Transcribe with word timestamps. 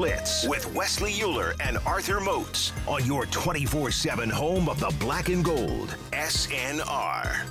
Blitz 0.00 0.48
with 0.48 0.74
Wesley 0.74 1.12
Euler 1.20 1.54
and 1.60 1.76
Arthur 1.84 2.20
Moats 2.20 2.72
on 2.88 3.04
your 3.04 3.26
24 3.26 3.90
7 3.90 4.30
home 4.30 4.66
of 4.66 4.80
the 4.80 4.90
black 4.98 5.28
and 5.28 5.44
gold. 5.44 5.94
SNR. 6.12 7.46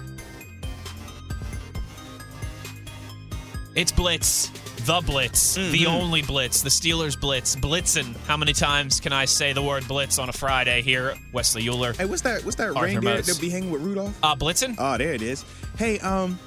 It's 3.75 3.91
Blitz, 3.91 4.47
the 4.87 4.99
Blitz, 5.05 5.53
the 5.53 5.85
only 5.85 6.23
Blitz, 6.23 6.63
the 6.63 6.71
Steelers 6.71 7.21
Blitz, 7.21 7.55
blitzing. 7.55 8.17
How 8.25 8.35
many 8.35 8.53
times 8.53 8.99
can 8.99 9.13
I 9.13 9.25
say 9.25 9.53
the 9.53 9.61
word 9.61 9.87
Blitz 9.87 10.17
on 10.17 10.29
a 10.29 10.33
Friday 10.33 10.81
here? 10.81 11.13
Wesley 11.31 11.69
Euler. 11.69 11.93
Hey, 11.93 12.05
what's 12.05 12.23
that? 12.23 12.43
What's 12.43 12.57
that 12.57 12.69
Arthur 12.69 12.81
reindeer 12.81 13.13
Moats. 13.13 13.27
that 13.27 13.39
be 13.39 13.51
hanging 13.51 13.69
with 13.69 13.83
Rudolph? 13.83 14.17
Uh, 14.23 14.35
blitzing? 14.35 14.73
Oh, 14.79 14.97
there 14.97 15.13
it 15.13 15.21
is. 15.21 15.45
Hey, 15.77 15.99
um, 15.99 16.39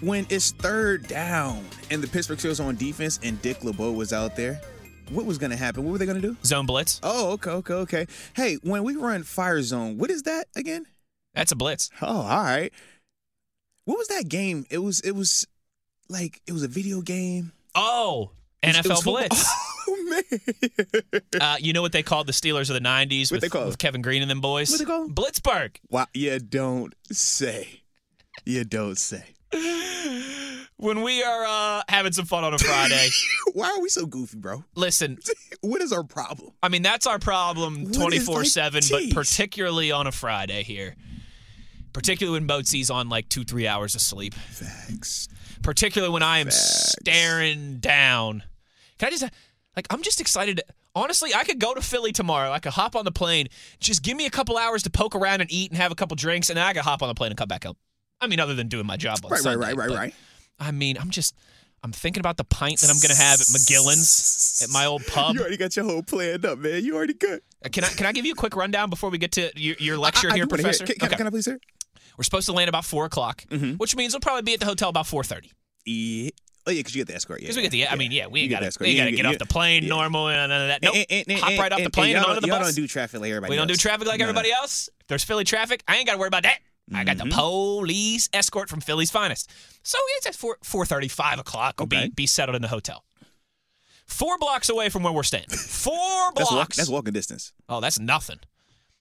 when 0.00 0.26
it's 0.30 0.52
third 0.52 1.06
down 1.06 1.66
and 1.90 2.02
the 2.02 2.08
Pittsburgh 2.08 2.38
Steelers 2.38 2.64
on 2.64 2.76
defense 2.76 3.20
and 3.22 3.40
Dick 3.42 3.62
LeBeau 3.62 3.92
was 3.92 4.14
out 4.14 4.36
there, 4.36 4.58
what 5.10 5.24
was 5.26 5.38
going 5.38 5.50
to 5.50 5.56
happen? 5.56 5.84
What 5.84 5.92
were 5.92 5.98
they 5.98 6.06
going 6.06 6.20
to 6.20 6.26
do? 6.28 6.36
Zone 6.44 6.66
Blitz. 6.66 7.00
Oh, 7.02 7.32
okay, 7.32 7.50
okay, 7.50 7.74
okay. 7.74 8.06
Hey, 8.34 8.56
when 8.62 8.84
we 8.84 8.96
run 8.96 9.22
Fire 9.22 9.62
Zone, 9.62 9.98
what 9.98 10.10
is 10.10 10.22
that 10.22 10.46
again? 10.56 10.86
That's 11.34 11.52
a 11.52 11.56
Blitz. 11.56 11.90
Oh, 12.00 12.06
all 12.22 12.42
right. 12.44 12.72
What 13.84 13.98
was 13.98 14.08
that 14.08 14.28
game? 14.28 14.64
It 14.70 14.78
was, 14.78 15.00
it 15.00 15.12
was 15.12 15.46
like 16.08 16.40
it 16.46 16.52
was 16.52 16.62
a 16.62 16.68
video 16.68 17.00
game. 17.00 17.52
Oh, 17.74 18.30
was- 18.62 18.76
NFL. 18.76 19.04
Blitz. 19.04 19.46
Oh 19.86 20.02
man. 20.08 21.22
Uh, 21.38 21.56
you 21.60 21.74
know 21.74 21.82
what 21.82 21.92
they 21.92 22.02
called 22.02 22.26
the 22.26 22.32
Steelers 22.32 22.70
of 22.70 22.74
the 22.74 22.80
90s 22.80 23.30
What 23.30 23.32
with, 23.32 23.40
they 23.42 23.48
call 23.50 23.66
with? 23.66 23.76
Kevin 23.76 24.00
Greene 24.00 24.22
and 24.22 24.30
them 24.30 24.40
boys? 24.40 24.70
What 24.70 24.78
they 24.78 24.86
call? 24.86 25.08
Blitzburgh. 25.08 25.76
wow, 25.90 26.06
you 26.14 26.38
don't 26.38 26.94
say. 27.12 27.82
You 28.46 28.64
don't 28.64 28.96
say. 28.96 29.24
When 30.76 31.02
we 31.02 31.22
are 31.22 31.44
uh, 31.44 31.82
having 31.88 32.12
some 32.12 32.24
fun 32.24 32.42
on 32.44 32.52
a 32.52 32.58
Friday, 32.58 33.08
Why 33.52 33.70
are 33.70 33.80
we 33.80 33.88
so 33.88 34.06
goofy, 34.06 34.36
bro? 34.38 34.64
listen, 34.74 35.18
What 35.60 35.80
is 35.80 35.92
our 35.92 36.02
problem? 36.04 36.50
I 36.62 36.68
mean, 36.68 36.82
that's 36.82 37.06
our 37.06 37.18
problem 37.18 37.92
24 37.92 38.44
7, 38.44 38.82
but 38.90 39.10
particularly 39.12 39.92
on 39.92 40.06
a 40.06 40.12
Friday 40.12 40.62
here. 40.64 40.96
Particularly 41.92 42.40
when 42.40 42.48
Boatsy's 42.48 42.90
on 42.90 43.08
like 43.08 43.28
two, 43.28 43.44
three 43.44 43.68
hours 43.68 43.94
of 43.94 44.00
sleep. 44.00 44.34
Facts. 44.34 45.28
Particularly 45.62 46.12
when 46.12 46.24
I 46.24 46.40
am 46.40 46.46
Facts. 46.46 46.92
staring 47.00 47.78
down. 47.78 48.42
Can 48.98 49.06
I 49.06 49.10
just, 49.10 49.22
like, 49.76 49.86
I'm 49.90 50.02
just 50.02 50.20
excited. 50.20 50.60
Honestly, 50.96 51.32
I 51.34 51.44
could 51.44 51.60
go 51.60 51.72
to 51.72 51.80
Philly 51.80 52.10
tomorrow. 52.10 52.50
I 52.50 52.58
could 52.58 52.72
hop 52.72 52.96
on 52.96 53.04
the 53.04 53.12
plane. 53.12 53.46
Just 53.78 54.02
give 54.02 54.16
me 54.16 54.26
a 54.26 54.30
couple 54.30 54.58
hours 54.58 54.82
to 54.82 54.90
poke 54.90 55.14
around 55.14 55.40
and 55.40 55.50
eat 55.52 55.70
and 55.70 55.78
have 55.78 55.92
a 55.92 55.94
couple 55.94 56.16
drinks, 56.16 56.50
and 56.50 56.56
then 56.56 56.64
I 56.66 56.72
could 56.72 56.82
hop 56.82 57.00
on 57.00 57.08
the 57.08 57.14
plane 57.14 57.30
and 57.30 57.38
come 57.38 57.48
back 57.48 57.62
home. 57.64 57.76
I 58.20 58.26
mean, 58.26 58.40
other 58.40 58.54
than 58.54 58.68
doing 58.68 58.86
my 58.86 58.96
job 58.96 59.18
on 59.24 59.30
Right, 59.30 59.36
right, 59.38 59.42
Sunday, 59.42 59.66
right, 59.66 59.76
right, 59.76 59.88
but, 59.88 59.96
right. 59.98 60.14
I 60.58 60.70
mean, 60.70 60.96
I'm 60.98 61.10
just, 61.10 61.34
I'm 61.82 61.92
thinking 61.92 62.20
about 62.20 62.36
the 62.36 62.44
pint 62.44 62.80
that 62.80 62.90
I'm 62.90 62.96
going 62.96 63.14
to 63.14 63.20
have 63.20 63.40
at 63.40 63.46
McGillin's 63.48 64.62
at 64.62 64.70
my 64.70 64.86
old 64.86 65.04
pub. 65.06 65.34
You 65.34 65.40
already 65.40 65.56
got 65.56 65.76
your 65.76 65.84
whole 65.84 66.02
planned 66.02 66.44
up, 66.46 66.58
man. 66.58 66.84
You 66.84 66.94
already 66.96 67.14
good. 67.14 67.40
Uh, 67.64 67.68
Can 67.70 67.84
I 67.84 67.88
can 67.88 68.06
I 68.06 68.12
give 68.12 68.24
you 68.26 68.32
a 68.32 68.36
quick 68.36 68.56
rundown 68.56 68.90
before 68.90 69.10
we 69.10 69.18
get 69.18 69.32
to 69.32 69.50
your, 69.56 69.76
your 69.78 69.98
lecture 69.98 70.28
I, 70.28 70.32
I 70.32 70.34
here, 70.36 70.44
do 70.46 70.50
wanna 70.50 70.62
hear 70.62 70.70
it. 70.70 70.78
Professor? 70.78 70.94
Can, 70.98 71.06
Okay. 71.08 71.16
can 71.16 71.26
I 71.26 71.30
please 71.30 71.46
hear? 71.46 71.58
We're 72.16 72.24
supposed 72.24 72.46
to 72.46 72.52
land 72.52 72.68
about 72.68 72.84
four 72.84 73.04
o'clock, 73.06 73.44
which 73.78 73.96
means 73.96 74.12
we'll 74.14 74.20
probably 74.20 74.42
be 74.42 74.54
at 74.54 74.60
the 74.60 74.66
hotel 74.66 74.88
about 74.90 75.06
four 75.06 75.24
thirty. 75.24 75.50
Yeah. 75.84 76.30
Oh 76.66 76.70
yeah, 76.70 76.78
because 76.80 76.94
you 76.94 77.00
get 77.02 77.08
the 77.08 77.14
escort. 77.16 77.40
Yeah. 77.40 77.44
Because 77.46 77.56
we 77.56 77.62
get 77.62 77.70
the, 77.72 77.78
Yeah. 77.78 77.92
I 77.92 77.96
mean, 77.96 78.10
yeah, 78.12 78.26
we 78.26 78.48
got 78.48 78.60
the 78.60 78.64
to, 78.64 78.66
escort. 78.68 78.88
we 78.88 78.96
got 78.96 79.04
to 79.04 79.12
get- 79.12 79.26
off 79.26 79.36
the 79.38 79.44
plane, 79.46 79.82
yeah. 79.82 79.88
normal, 79.90 80.28
and 80.28 80.48
none 80.50 80.62
of 80.62 80.68
that. 80.68 80.82
Nope. 80.82 80.94
And- 80.94 81.06
and- 81.10 81.24
and- 81.28 81.38
Hop 81.40 81.58
right 81.58 81.72
off 81.72 81.82
the 81.82 81.90
plane 81.90 82.16
and, 82.16 82.24
onto 82.24 82.40
the 82.40 82.46
don't- 82.46 82.50
bus. 82.50 82.58
Y'all 82.58 82.64
don't 82.68 82.74
do 82.76 82.86
traffic 82.86 83.20
like 83.20 83.28
everybody 83.30 83.50
we 83.50 83.56
don't 83.56 83.66
do 83.66 83.74
traffic 83.76 84.06
like 84.08 84.18
no. 84.20 84.24
everybody 84.24 84.50
else. 84.52 84.88
If 85.00 85.06
there's 85.08 85.24
Philly 85.24 85.44
traffic, 85.44 85.82
I 85.88 85.96
ain't 85.96 86.06
got 86.06 86.12
to 86.12 86.18
worry 86.18 86.28
about 86.28 86.44
that. 86.44 86.60
I 86.92 87.04
got 87.04 87.16
Mm-hmm. 87.16 87.28
the 87.30 87.34
police 87.34 88.28
escort 88.32 88.68
from 88.68 88.80
Philly's 88.80 89.10
finest. 89.10 89.50
So 89.82 89.98
it's 90.16 90.26
at 90.26 90.34
four 90.34 90.58
four 90.62 90.84
thirty, 90.84 91.08
five 91.08 91.38
o'clock. 91.38 91.76
We'll 91.78 91.84
Okay. 91.86 92.06
be 92.08 92.12
be 92.14 92.26
settled 92.26 92.56
in 92.56 92.62
the 92.62 92.68
hotel. 92.68 93.04
Four 94.06 94.36
blocks 94.38 94.68
away 94.68 94.90
from 94.90 95.02
where 95.02 95.12
we're 95.12 95.22
staying. 95.22 95.48
Four 95.48 96.32
blocks. 96.32 96.36
That's 96.36 96.52
walk, 96.52 96.74
that's 96.74 96.88
walking 96.90 97.12
distance. 97.14 97.52
Oh, 97.68 97.80
that's 97.80 97.98
nothing. 97.98 98.38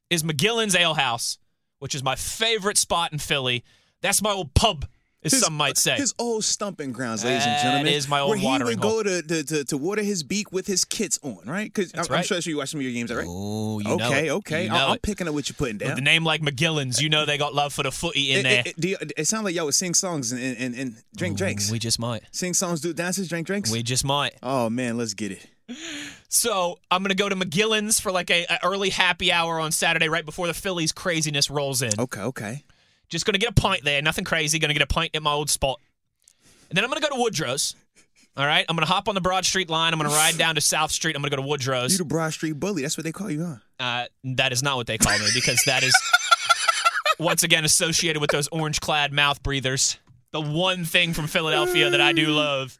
Is 0.09 0.23
McGillin's 0.23 0.75
Ale 0.75 0.93
House, 0.93 1.37
which 1.79 1.93
is 1.93 2.03
my 2.03 2.15
favorite 2.15 2.77
spot 2.77 3.11
in 3.11 3.19
Philly. 3.19 3.63
That's 4.01 4.21
my 4.21 4.31
old 4.31 4.53
pub, 4.53 4.85
His- 5.31 5.39
some 5.41 5.53
might 5.55 5.77
say. 5.77 5.95
His 5.95 6.13
old 6.19 6.43
stumping 6.43 6.91
grounds, 6.91 7.23
ladies 7.23 7.43
and 7.43 7.51
That 7.55 7.63
gentlemen. 7.63 7.93
is 7.93 8.07
my 8.07 8.19
old 8.19 8.29
where 8.31 8.37
he 8.39 8.45
watering 8.45 8.67
would 8.67 8.81
go 8.81 9.03
to, 9.03 9.21
to, 9.21 9.43
to, 9.43 9.63
to 9.65 9.77
water 9.77 10.01
his 10.03 10.23
beak 10.23 10.51
with 10.51 10.67
his 10.67 10.85
kits 10.85 11.19
on, 11.23 11.39
right? 11.45 11.71
Because 11.73 11.91
I'm, 11.93 11.97
That's 11.97 12.09
I'm 12.09 12.15
right. 12.15 12.25
sure, 12.25 12.39
you 12.39 12.57
watch 12.57 12.69
some 12.69 12.79
of 12.79 12.83
your 12.83 12.91
games, 12.93 13.13
right? 13.13 13.25
Oh, 13.27 13.79
you 13.79 13.95
know 13.95 14.05
okay, 14.07 14.27
it. 14.27 14.31
okay. 14.31 14.63
You 14.63 14.69
know 14.69 14.87
I'm 14.89 14.95
it. 14.95 15.01
picking 15.01 15.27
up 15.27 15.33
what 15.33 15.47
you're 15.49 15.55
putting 15.55 15.75
With 15.77 15.87
down. 15.87 15.95
the 15.95 16.01
name 16.01 16.23
like 16.23 16.41
McGillin's, 16.41 17.01
you 17.01 17.09
know 17.09 17.25
they 17.25 17.37
got 17.37 17.53
love 17.53 17.73
for 17.73 17.83
the 17.83 17.91
footy 17.91 18.31
in 18.33 18.39
it, 18.39 18.43
there. 18.43 18.63
it, 18.65 19.01
it, 19.01 19.11
it 19.17 19.27
sounds 19.27 19.45
like 19.45 19.55
y'all 19.55 19.65
would 19.65 19.73
sing 19.75 19.93
songs 19.93 20.31
and, 20.31 20.41
and, 20.57 20.75
and 20.75 20.95
drink 21.15 21.37
drinks. 21.37 21.71
We 21.71 21.79
just 21.79 21.99
might. 21.99 22.23
sing 22.31 22.53
songs, 22.53 22.81
do 22.81 22.93
dances, 22.93 23.27
drink 23.27 23.47
drinks. 23.47 23.71
We 23.71 23.83
just 23.83 24.03
might. 24.05 24.33
Oh 24.43 24.69
man, 24.69 24.97
let's 24.97 25.13
get 25.13 25.31
it. 25.31 25.47
So 26.29 26.79
I'm 26.91 27.01
gonna 27.03 27.15
go 27.15 27.29
to 27.29 27.35
McGillin's 27.35 27.99
for 27.99 28.11
like 28.11 28.29
a, 28.29 28.45
a 28.49 28.59
early 28.63 28.89
happy 28.89 29.31
hour 29.31 29.59
on 29.59 29.71
Saturday, 29.71 30.09
right 30.09 30.25
before 30.25 30.47
the 30.47 30.53
Phillies 30.53 30.91
craziness 30.91 31.49
rolls 31.49 31.81
in. 31.81 31.91
Okay, 31.99 32.21
okay. 32.21 32.63
Just 33.13 33.25
gonna 33.27 33.37
get 33.37 33.51
a 33.51 33.53
pint 33.53 33.83
there, 33.83 34.01
nothing 34.01 34.25
crazy. 34.25 34.57
Gonna 34.57 34.73
get 34.73 34.81
a 34.81 34.87
pint 34.87 35.11
at 35.13 35.21
my 35.21 35.31
old 35.31 35.49
spot, 35.49 35.79
and 36.69 36.75
then 36.75 36.83
I'm 36.83 36.89
gonna 36.89 36.99
go 36.99 37.15
to 37.15 37.21
Woodrow's. 37.21 37.75
All 38.35 38.45
right, 38.47 38.65
I'm 38.67 38.75
gonna 38.75 38.87
hop 38.87 39.07
on 39.07 39.13
the 39.13 39.21
Broad 39.21 39.45
Street 39.45 39.69
line. 39.69 39.93
I'm 39.93 39.99
gonna 39.99 40.09
ride 40.09 40.35
down 40.35 40.55
to 40.55 40.61
South 40.61 40.91
Street. 40.91 41.15
I'm 41.15 41.21
gonna 41.21 41.29
go 41.29 41.35
to 41.35 41.47
Woodrow's. 41.47 41.91
You 41.91 41.99
the 41.99 42.05
Broad 42.05 42.33
Street 42.33 42.59
bully. 42.59 42.81
That's 42.81 42.97
what 42.97 43.03
they 43.03 43.11
call 43.11 43.29
you, 43.29 43.45
huh? 43.45 43.55
Uh, 43.79 44.05
that 44.35 44.51
is 44.51 44.63
not 44.63 44.77
what 44.77 44.87
they 44.87 44.97
call 44.97 45.17
me 45.19 45.27
because 45.35 45.61
that 45.67 45.83
is 45.83 45.93
once 47.19 47.43
again 47.43 47.63
associated 47.63 48.19
with 48.19 48.31
those 48.31 48.47
orange 48.47 48.79
clad 48.81 49.13
mouth 49.13 49.43
breathers. 49.43 49.97
The 50.31 50.41
one 50.41 50.83
thing 50.83 51.13
from 51.13 51.27
Philadelphia 51.27 51.91
that 51.91 52.01
I 52.01 52.11
do 52.13 52.29
love. 52.31 52.79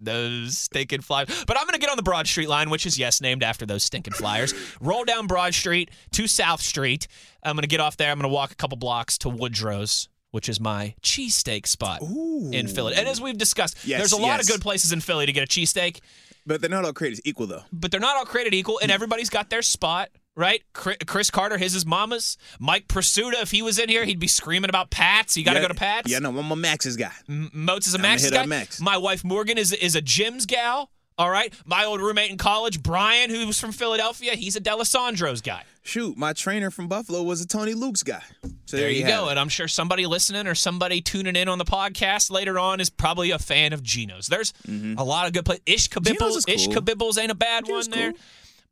Those 0.00 0.58
stinking 0.58 1.00
flyers. 1.00 1.44
But 1.46 1.58
I'm 1.58 1.64
going 1.64 1.74
to 1.74 1.80
get 1.80 1.90
on 1.90 1.96
the 1.96 2.02
Broad 2.02 2.26
Street 2.26 2.48
line, 2.48 2.70
which 2.70 2.86
is, 2.86 2.98
yes, 2.98 3.20
named 3.20 3.42
after 3.42 3.66
those 3.66 3.82
stinking 3.82 4.12
flyers. 4.14 4.54
Roll 4.80 5.04
down 5.04 5.26
Broad 5.26 5.54
Street 5.54 5.90
to 6.12 6.26
South 6.28 6.60
Street. 6.60 7.08
I'm 7.42 7.54
going 7.56 7.62
to 7.62 7.68
get 7.68 7.80
off 7.80 7.96
there. 7.96 8.10
I'm 8.10 8.18
going 8.18 8.30
to 8.30 8.34
walk 8.34 8.52
a 8.52 8.54
couple 8.56 8.76
blocks 8.78 9.18
to 9.18 9.28
Woodrow's, 9.28 10.08
which 10.30 10.48
is 10.48 10.60
my 10.60 10.94
cheesesteak 11.02 11.66
spot 11.66 12.00
in 12.02 12.68
Philly. 12.68 12.94
And 12.94 13.08
as 13.08 13.20
we've 13.20 13.36
discussed, 13.38 13.76
Yes, 13.84 13.98
there's 13.98 14.12
a 14.12 14.16
lot 14.22 14.40
of 14.40 14.46
good 14.46 14.60
places 14.60 14.92
in 14.92 15.00
Philly 15.00 15.26
to 15.26 15.32
get 15.32 15.42
a 15.42 15.46
cheesesteak 15.46 16.00
But 16.46 16.60
they're 16.60 16.70
not 16.70 16.84
all 16.84 16.92
created 16.92 17.20
equal 17.24 17.46
though. 17.46 17.62
but 17.72 17.90
they're 17.90 18.00
not 18.00 18.16
all 18.16 18.24
created 18.24 18.54
equal, 18.54 18.78
and 18.82 18.90
everybody's 18.92 19.30
got 19.30 19.50
their 19.50 19.62
spot, 19.62 20.10
right? 20.38 20.62
Chris 20.72 21.30
Carter, 21.30 21.58
his 21.58 21.74
is 21.74 21.84
Mama's. 21.84 22.38
Mike 22.60 22.86
Prisuta, 22.88 23.42
if 23.42 23.50
he 23.50 23.60
was 23.60 23.78
in 23.78 23.88
here, 23.88 24.04
he'd 24.04 24.20
be 24.20 24.28
screaming 24.28 24.70
about 24.70 24.90
Pats. 24.90 25.36
You 25.36 25.44
got 25.44 25.52
to 25.54 25.58
yeah, 25.58 25.62
go 25.64 25.68
to 25.68 25.74
Pats. 25.74 26.10
Yeah, 26.10 26.20
no, 26.20 26.30
I'm 26.30 26.50
a 26.50 26.56
Max's 26.56 26.96
guy. 26.96 27.12
M- 27.28 27.50
Moats 27.52 27.86
is 27.88 27.94
a 27.94 27.98
I'ma 27.98 28.08
Max 28.08 28.22
hit 28.22 28.32
guy. 28.32 28.46
Max. 28.46 28.80
My 28.80 28.96
wife 28.96 29.24
Morgan 29.24 29.58
is 29.58 29.72
is 29.72 29.94
a 29.96 30.00
Jim's 30.00 30.46
gal. 30.46 30.90
All 31.18 31.28
right. 31.30 31.52
My 31.66 31.84
old 31.84 32.00
roommate 32.00 32.30
in 32.30 32.36
college, 32.36 32.80
Brian, 32.80 33.28
who 33.28 33.44
was 33.44 33.58
from 33.58 33.72
Philadelphia, 33.72 34.36
he's 34.36 34.54
a 34.54 34.60
Dalessandro's 34.60 35.40
guy. 35.40 35.64
Shoot, 35.82 36.16
my 36.16 36.32
trainer 36.32 36.70
from 36.70 36.86
Buffalo 36.86 37.24
was 37.24 37.40
a 37.40 37.46
Tony 37.48 37.74
Luke's 37.74 38.04
guy. 38.04 38.22
So 38.66 38.76
There 38.76 38.88
you 38.88 39.04
go. 39.04 39.26
it. 39.26 39.30
And 39.32 39.40
I'm 39.40 39.48
sure 39.48 39.66
somebody 39.66 40.06
listening 40.06 40.46
or 40.46 40.54
somebody 40.54 41.00
tuning 41.00 41.34
in 41.34 41.48
on 41.48 41.58
the 41.58 41.64
podcast 41.64 42.30
later 42.30 42.56
on 42.60 42.78
is 42.78 42.88
probably 42.88 43.32
a 43.32 43.38
fan 43.40 43.72
of 43.72 43.82
Geno's. 43.82 44.28
There's 44.28 44.52
a 44.68 45.02
lot 45.02 45.26
of 45.26 45.32
good 45.32 45.44
places. 45.44 45.62
Ish 45.66 45.88
Mm-hmm. 45.88 45.98
Kabibbles, 46.24 46.48
Ish. 46.48 46.68
Kabibbles 46.68 47.18
ain't 47.20 47.32
a 47.32 47.34
bad 47.34 47.64
Geno's 47.66 47.88
one 47.88 47.98
there. 47.98 48.12
cool. 48.12 48.20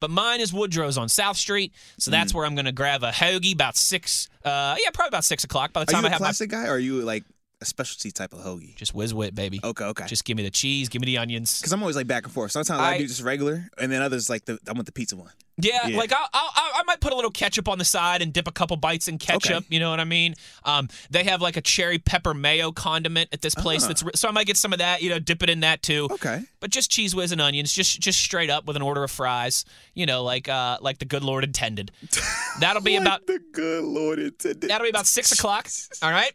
But 0.00 0.10
mine 0.10 0.40
is 0.40 0.52
Woodrow's 0.52 0.98
on 0.98 1.08
South 1.08 1.36
Street, 1.36 1.72
so 1.98 2.10
that's 2.10 2.34
where 2.34 2.44
I'm 2.44 2.54
going 2.54 2.66
to 2.66 2.72
grab 2.72 3.02
a 3.02 3.10
hoagie 3.10 3.54
about 3.54 3.76
six. 3.76 4.28
Uh, 4.44 4.76
yeah, 4.78 4.90
probably 4.92 5.08
about 5.08 5.24
six 5.24 5.42
o'clock. 5.42 5.72
By 5.72 5.84
the 5.84 5.90
Are 5.90 5.94
time 5.94 6.02
you 6.02 6.08
I 6.08 6.10
a 6.10 6.12
have 6.12 6.20
my 6.20 6.26
classic 6.26 6.50
guy 6.50 6.66
or 6.66 6.72
are 6.72 6.78
you 6.78 7.00
like 7.02 7.24
a 7.60 7.64
specialty 7.64 8.10
type 8.10 8.32
of 8.32 8.40
hoagie? 8.40 8.74
just 8.76 8.94
whiz 8.94 9.14
wit, 9.14 9.34
baby. 9.34 9.60
Okay, 9.64 9.84
okay. 9.84 10.06
Just 10.06 10.24
give 10.24 10.36
me 10.36 10.42
the 10.42 10.50
cheese, 10.50 10.88
give 10.88 11.00
me 11.00 11.06
the 11.06 11.18
onions. 11.18 11.58
Because 11.60 11.72
I'm 11.72 11.80
always 11.82 11.96
like 11.96 12.06
back 12.06 12.24
and 12.24 12.32
forth. 12.32 12.52
Sometimes 12.52 12.80
I, 12.80 12.94
I- 12.94 12.98
do 12.98 13.06
just 13.06 13.22
regular, 13.22 13.68
and 13.78 13.90
then 13.90 14.02
others 14.02 14.28
like 14.30 14.44
the 14.44 14.58
I 14.68 14.72
want 14.72 14.86
the 14.86 14.92
pizza 14.92 15.16
one. 15.16 15.30
Yeah, 15.58 15.86
Yeah. 15.86 15.96
like 15.96 16.12
I'll, 16.12 16.28
I'll, 16.34 16.50
I'll- 16.54 16.66
might 16.86 17.00
put 17.00 17.12
a 17.12 17.16
little 17.16 17.32
ketchup 17.32 17.66
on 17.68 17.78
the 17.78 17.84
side 17.84 18.22
and 18.22 18.32
dip 18.32 18.46
a 18.46 18.52
couple 18.52 18.76
bites 18.76 19.08
in 19.08 19.18
ketchup. 19.18 19.50
Okay. 19.56 19.66
You 19.70 19.80
know 19.80 19.90
what 19.90 19.98
I 19.98 20.04
mean? 20.04 20.36
Um, 20.64 20.88
they 21.10 21.24
have 21.24 21.42
like 21.42 21.56
a 21.56 21.60
cherry 21.60 21.98
pepper 21.98 22.32
mayo 22.32 22.70
condiment 22.70 23.30
at 23.32 23.42
this 23.42 23.56
place. 23.56 23.82
Ah. 23.82 23.88
That's 23.88 24.04
so 24.20 24.28
I 24.28 24.30
might 24.30 24.46
get 24.46 24.56
some 24.56 24.72
of 24.72 24.78
that. 24.78 25.02
You 25.02 25.10
know, 25.10 25.18
dip 25.18 25.42
it 25.42 25.50
in 25.50 25.60
that 25.60 25.82
too. 25.82 26.06
Okay. 26.12 26.42
But 26.60 26.70
just 26.70 26.88
cheese 26.92 27.12
whiz 27.12 27.32
and 27.32 27.40
onions, 27.40 27.72
just 27.72 27.98
just 27.98 28.20
straight 28.20 28.50
up 28.50 28.66
with 28.66 28.76
an 28.76 28.82
order 28.82 29.02
of 29.02 29.10
fries. 29.10 29.64
You 29.94 30.06
know, 30.06 30.22
like 30.22 30.48
uh, 30.48 30.78
like 30.80 30.98
the 30.98 31.06
good 31.06 31.24
Lord 31.24 31.42
intended. 31.42 31.90
That'll 32.60 32.80
be 32.82 32.92
Like 33.00 33.06
about 33.08 33.26
the 33.26 33.40
good 33.52 33.82
Lord 33.82 34.20
intended. 34.20 34.70
that'll 34.70 34.84
be 34.84 34.90
about 34.90 35.06
six 35.08 35.32
o'clock. 35.32 35.68
All 36.02 36.10
right, 36.12 36.30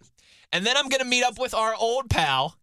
and 0.52 0.66
then 0.66 0.76
I'm 0.78 0.90
gonna 0.90 1.06
meet 1.06 1.24
up 1.24 1.40
with 1.40 1.54
our 1.54 1.74
old 1.76 2.10
pal. 2.10 2.58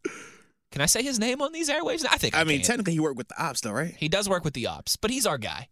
Can 0.71 0.83
I 0.83 0.87
say 0.87 1.03
his 1.03 1.19
name 1.19 1.41
on 1.41 1.53
these 1.53 1.71
airwaves? 1.71 2.05
I 2.11 2.17
think 2.17 2.37
I, 2.37 2.43
I 2.43 2.45
mean, 2.45 2.59
can. 2.59 2.67
technically 2.67 2.93
he 2.93 3.01
worked 3.01 3.17
with 3.17 3.29
the 3.29 3.43
ops 3.43 3.61
though, 3.63 3.73
right? 3.73 3.95
he 3.97 4.09
does 4.09 4.29
work 4.29 4.45
with 4.45 4.55
the 4.55 4.67
ops, 4.67 4.97
but 4.97 5.11
he's 5.11 5.27
our 5.27 5.39
guy. 5.39 5.69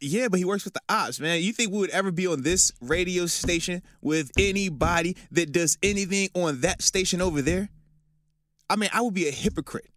Yeah, 0.00 0.28
but 0.28 0.38
he 0.38 0.44
works 0.44 0.64
with 0.64 0.74
the 0.74 0.80
ops, 0.88 1.18
man. 1.18 1.42
You 1.42 1.52
think 1.52 1.72
we 1.72 1.78
would 1.78 1.90
ever 1.90 2.12
be 2.12 2.26
on 2.26 2.42
this 2.42 2.70
radio 2.80 3.26
station 3.26 3.82
with 4.00 4.30
anybody 4.38 5.16
that 5.32 5.50
does 5.52 5.76
anything 5.82 6.28
on 6.34 6.60
that 6.60 6.82
station 6.82 7.20
over 7.20 7.42
there? 7.42 7.68
I 8.70 8.76
mean, 8.76 8.90
I 8.92 9.00
would 9.00 9.14
be 9.14 9.26
a 9.26 9.32
hypocrite. 9.32 9.90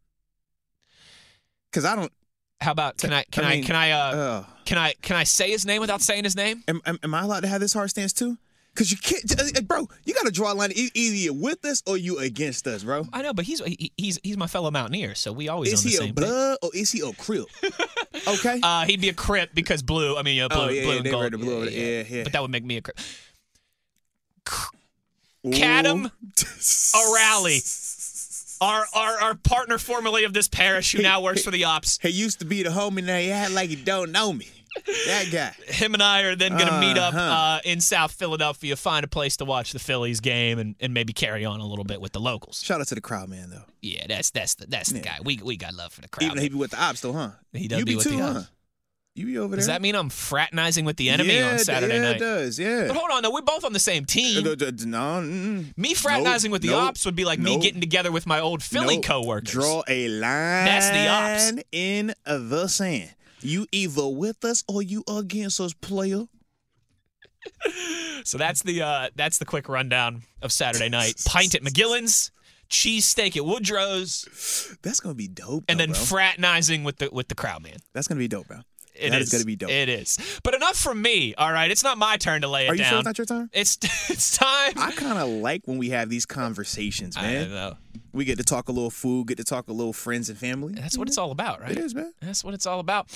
Cause 1.71 1.85
I 1.85 1.95
don't. 1.95 2.12
How 2.59 2.71
about 2.71 2.97
can 2.97 3.13
I 3.13 3.23
can 3.31 3.44
I 3.45 3.53
I, 3.53 3.62
can 3.62 3.75
I 3.75 3.91
uh, 3.91 4.15
Uh, 4.15 4.44
can 4.65 4.77
I 4.77 4.94
can 5.01 5.15
I 5.15 5.23
say 5.23 5.50
his 5.51 5.65
name 5.65 5.81
without 5.81 6.01
saying 6.01 6.23
his 6.25 6.35
name? 6.35 6.63
am, 6.68 6.81
am, 6.85 7.00
am 7.01 7.13
I 7.13 7.21
allowed 7.21 7.39
to 7.41 7.47
have 7.47 7.62
this 7.62 7.73
hard 7.73 7.89
stance 7.89 8.12
too? 8.13 8.38
Cause 8.73 8.89
you 8.89 8.95
can't, 8.97 9.68
bro. 9.68 9.89
You 10.06 10.13
got 10.13 10.25
to 10.25 10.31
draw 10.31 10.53
a 10.53 10.56
line. 10.56 10.71
Either 10.73 11.15
you're 11.15 11.33
with 11.33 11.65
us 11.65 11.83
or 11.85 11.97
you 11.97 12.19
against 12.19 12.65
us, 12.68 12.85
bro. 12.85 13.06
I 13.12 13.21
know, 13.21 13.33
but 13.33 13.44
he's 13.44 13.59
he, 13.65 13.91
he's 13.97 14.18
he's 14.23 14.38
my 14.38 14.47
fellow 14.47 14.71
mountaineer, 14.71 15.13
so 15.13 15.33
we 15.33 15.50
always 15.50 15.73
Is 15.73 15.79
on 15.79 15.83
the 15.83 15.89
he 15.89 15.95
a 15.95 16.00
same 16.00 16.07
page. 16.07 16.15
blood 16.15 16.57
or 16.63 16.69
is 16.73 16.89
he 16.89 17.01
a 17.01 17.12
crip? 17.12 17.47
okay. 18.29 18.62
Uh, 18.63 18.85
he'd 18.85 19.01
be 19.01 19.09
a 19.09 19.13
crip 19.13 19.50
because 19.53 19.81
blue. 19.81 20.15
I 20.18 20.23
mean, 20.23 20.38
yeah, 20.38 20.47
blue, 20.47 20.57
Oh, 20.62 20.69
yeah, 20.69 20.83
blue 20.83 20.91
yeah, 20.94 20.97
and 21.00 21.12
gold. 21.12 21.31
blue 21.41 21.65
there. 21.69 21.73
Yeah, 22.03 22.03
yeah. 22.18 22.23
But 22.23 22.31
that 22.31 22.41
would 22.41 22.51
make 22.51 22.63
me 22.63 22.77
a 22.77 22.81
crip. 22.81 22.97
Cadam 25.45 26.12
O'Reilly, 26.95 27.59
our, 28.62 28.85
our 28.95 29.21
our 29.21 29.35
partner 29.35 29.77
formerly 29.79 30.23
of 30.23 30.33
this 30.33 30.47
parish, 30.47 30.91
who 30.94 31.01
now 31.01 31.19
works 31.21 31.44
for 31.44 31.51
the 31.51 31.65
ops. 31.65 32.00
He 32.01 32.09
used 32.09 32.39
to 32.39 32.45
be 32.45 32.63
the 32.63 32.69
homie. 32.69 33.03
Now 33.03 33.18
he 33.18 33.31
act 33.31 33.51
like 33.51 33.69
he 33.69 33.75
don't 33.75 34.12
know 34.12 34.31
me. 34.31 34.47
That 35.07 35.25
guy. 35.31 35.53
Him 35.73 35.94
and 35.94 36.01
I 36.01 36.21
are 36.21 36.35
then 36.35 36.51
going 36.53 36.68
to 36.68 36.79
meet 36.79 36.97
up 36.97 37.13
Uh-huh. 37.13 37.19
uh, 37.21 37.59
in 37.65 37.81
South 37.81 38.12
Philadelphia, 38.13 38.75
find 38.75 39.03
a 39.03 39.07
place 39.07 39.38
to 39.38 39.45
watch 39.45 39.73
the 39.73 39.79
Phillies 39.79 40.19
game, 40.21 40.59
and, 40.59 40.75
and 40.79 40.94
maybe 40.94 41.12
carry 41.13 41.44
on 41.45 41.59
a 41.59 41.65
little 41.65 41.83
bit 41.85 42.00
with 42.01 42.13
the 42.13 42.19
locals. 42.21 42.62
Shout 42.63 42.79
out 42.81 42.88
to 42.88 42.95
the 42.95 43.01
crowd, 43.01 43.29
man. 43.29 43.50
Though. 43.50 43.63
Yeah, 43.81 44.06
that's 44.07 44.29
that's 44.31 44.56
the 44.56 44.68
that's 44.68 44.89
the 44.89 45.00
Yeah. 45.00 45.03
guy. 45.03 45.18
We 45.23 45.39
we 45.44 45.57
got 45.57 45.73
love 45.73 45.91
for 45.91 46.01
the 46.01 46.07
crowd. 46.07 46.25
Even 46.25 46.38
though 46.38 46.44
he 46.44 46.50
be 46.50 46.56
with 46.56 46.71
the 46.71 46.81
ops, 46.81 47.01
though, 47.01 47.13
huh? 47.13 47.31
He 47.53 47.68
does 47.68 47.79
you 47.79 47.85
be 47.85 47.95
with 47.95 48.06
too, 48.06 48.15
the 48.18 48.23
huh? 48.23 48.39
ops. 48.39 48.51
You 49.13 49.25
be 49.25 49.38
over 49.38 49.50
there. 49.50 49.57
Does 49.57 49.68
that 49.68 49.81
mean 49.81 49.94
I'm 49.94 50.09
fraternizing 50.09 50.85
with 50.85 50.95
the 50.95 51.09
enemy 51.09 51.35
yeah, 51.35 51.50
on 51.50 51.56
it- 51.56 51.59
Saturday 51.65 51.95
yeah, 51.95 52.01
night? 52.01 52.15
it 52.15 52.19
does. 52.19 52.57
Yeah. 52.57 52.88
But 52.88 52.95
hold 52.95 53.12
on, 53.12 53.23
though, 53.23 53.31
we're 53.33 53.41
both 53.41 53.65
on 53.65 53.73
the 53.73 53.79
same 53.79 54.06
team. 54.06 54.47
Uh, 54.47 54.56
d- 54.56 54.71
d- 54.71 54.85
No, 54.85 54.97
mm, 55.21 55.77
Me 55.77 55.94
fraternizing 55.94 56.50
with 56.50 56.62
the 56.62 56.69
nope, 56.69 56.81
ops 56.81 57.06
would 57.06 57.15
be 57.18 57.25
like 57.25 57.38
me 57.38 57.56
nope, 57.56 57.62
getting 57.63 57.81
together 57.81 58.09
with 58.09 58.25
my 58.25 58.39
old 58.39 58.63
Philly 58.63 58.95
nope. 58.95 59.03
coworkers. 59.03 59.51
Draw 59.51 59.83
a 59.89 60.07
line. 60.07 60.21
That's 60.65 60.89
the 60.91 61.07
ops. 61.57 61.63
in 61.73 62.13
the 62.25 62.68
sand. 62.69 63.13
You 63.44 63.68
either 63.72 64.08
with 64.08 64.44
us 64.46 64.64
or 64.68 64.82
you 64.82 65.04
against 65.10 65.60
us, 65.60 65.74
player. 65.74 66.26
So 68.24 68.38
that's 68.38 68.62
the 68.62 68.82
uh, 68.84 69.10
that's 69.16 69.40
the 69.40 69.46
quick 69.46 69.68
rundown 69.68 70.22
of 70.42 70.52
Saturday 70.52 70.90
night. 70.90 71.16
Pint 71.26 71.56
at 71.56 71.64
McGillin's, 71.64 72.32
cheesesteak 72.70 73.36
at 73.36 73.44
Woodrow's, 73.46 74.78
That's 74.84 75.00
gonna 75.00 75.16
be 75.16 75.28
dope. 75.28 75.64
and 75.68 75.80
though, 75.80 75.86
then 75.88 75.92
bro. 75.94 76.00
fraternizing 76.00 76.84
with 76.84 76.98
the 76.98 77.10
with 77.12 77.30
the 77.30 77.36
crowd, 77.36 77.64
man. 77.64 77.78
that's 77.94 78.08
gonna 78.08 78.20
be 78.20 78.28
dope, 78.28 78.48
bro. 78.48 78.60
It 78.96 79.12
That 79.12 79.22
is 79.22 79.28
is 79.28 79.34
gonna 79.34 79.46
be 79.46 79.56
dope. 79.56 79.70
It 79.72 79.90
is. 79.90 80.18
But 80.44 80.54
enough 80.56 80.78
from 80.78 81.02
me. 81.02 81.34
All 81.36 81.52
right, 81.52 81.70
it's 81.72 81.84
not 81.84 81.98
my 81.98 82.18
turn 82.18 82.42
to 82.42 82.48
lay 82.48 82.66
it 82.68 82.70
Are 82.70 82.76
you 82.76 82.80
down. 82.84 82.90
sure 82.90 83.00
it's 83.00 83.06
not 83.06 83.18
your 83.18 83.26
time? 83.26 83.50
It's 83.54 83.78
it's 84.10 84.38
time. 84.38 84.74
I 84.78 84.92
kind 84.92 85.18
of 85.18 85.30
like 85.30 85.64
when 85.66 85.78
we 85.78 85.90
have 85.90 86.10
these 86.10 86.26
conversations, 86.26 87.16
man. 87.16 87.76
We 88.14 88.26
get 88.26 88.38
to 88.40 88.44
talk 88.44 88.68
a 88.68 88.74
little 88.74 88.90
food, 88.92 89.28
get 89.28 89.38
to 89.38 89.44
talk 89.46 89.70
a 89.70 89.74
little 89.74 89.94
friends 89.94 90.28
and 90.30 90.38
family. 90.38 90.74
That's 90.74 90.98
what 90.98 91.08
it's 91.08 91.18
all 91.18 91.32
about, 91.32 91.62
right? 91.62 91.72
It 91.72 91.78
is, 91.78 91.96
man. 91.96 92.12
That's 92.22 92.44
what 92.44 92.54
it's 92.54 92.66
all 92.66 92.80
about. 92.82 93.08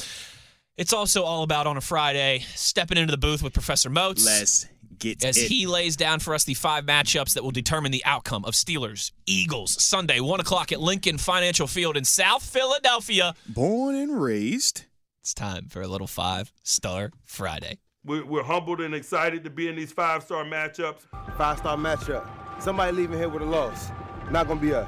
It's 0.77 0.94
also 0.94 1.24
all 1.24 1.44
about 1.44 1.68
on 1.68 1.75
a 1.77 1.81
Friday 1.81 2.45
stepping 2.56 2.98
into 2.98 3.12
the 3.12 3.18
booth 3.18 3.44
with 3.44 3.54
Professor 3.54 3.89
Moats. 3.89 4.25
Let's 4.25 4.68
get 4.98 5.24
as 5.25 5.38
it. 5.38 5.50
he 5.50 5.68
lays 5.68 5.98
down 5.98 6.19
for 6.19 6.33
us 6.33 6.45
the 6.45 6.54
five 6.54 6.86
matchups 6.86 7.33
that 7.33 7.44
will 7.44 7.51
determine 7.51 7.92
the 7.92 8.04
outcome 8.06 8.45
of 8.45 8.54
Steelers 8.54 9.12
Eagles 9.25 9.81
Sunday, 9.83 10.22
one 10.22 10.39
o'clock 10.39 10.72
at 10.72 10.80
Lincoln 10.80 11.18
Financial 11.18 11.68
Field 11.68 11.98
in 11.98 12.06
South 12.06 12.44
Philadelphia. 12.44 13.36
Born 13.48 13.95
and 13.95 14.22
raised. 14.22 14.83
It's 15.25 15.33
time 15.33 15.69
for 15.69 15.81
a 15.81 15.88
little 15.88 16.06
five 16.06 16.54
star 16.62 17.10
Friday. 17.24 17.80
We're, 18.04 18.24
we're 18.24 18.44
humbled 18.44 18.80
and 18.80 18.94
excited 18.94 19.44
to 19.45 19.50
be 19.50 19.68
in 19.68 19.75
these 19.75 19.92
five 19.92 20.22
star 20.22 20.44
matchups. 20.44 21.07
Five 21.36 21.57
star 21.57 21.75
matchup. 21.75 22.30
Somebody 22.62 22.95
leaving 22.95 23.18
here 23.18 23.27
with 23.27 23.42
a 23.42 23.45
loss. 23.45 23.89
Not 24.30 24.48
gonna 24.48 24.60
be 24.60 24.75
us. 24.75 24.88